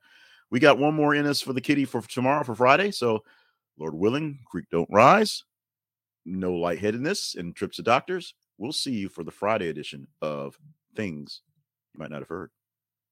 We 0.50 0.61
got 0.61 0.78
one 0.78 0.94
more 0.94 1.14
in 1.14 1.26
us 1.26 1.40
for 1.40 1.52
the 1.52 1.61
kitty 1.61 1.85
for 1.85 2.02
tomorrow 2.02 2.44
for 2.44 2.54
Friday. 2.54 2.90
So, 2.90 3.24
Lord 3.78 3.94
willing, 3.94 4.40
creek 4.46 4.66
don't 4.70 4.88
rise. 4.90 5.44
No 6.24 6.52
lightheadedness 6.52 7.35
and 7.37 7.54
trips 7.54 7.76
to 7.76 7.83
doctors. 7.83 8.35
We'll 8.57 8.72
see 8.72 8.92
you 8.92 9.09
for 9.09 9.24
the 9.24 9.30
Friday 9.30 9.68
edition 9.68 10.07
of 10.22 10.59
Things 10.94 11.42
You 11.92 11.98
Might 11.98 12.11
Not 12.11 12.20
Have 12.20 12.28
Heard. 12.28 12.50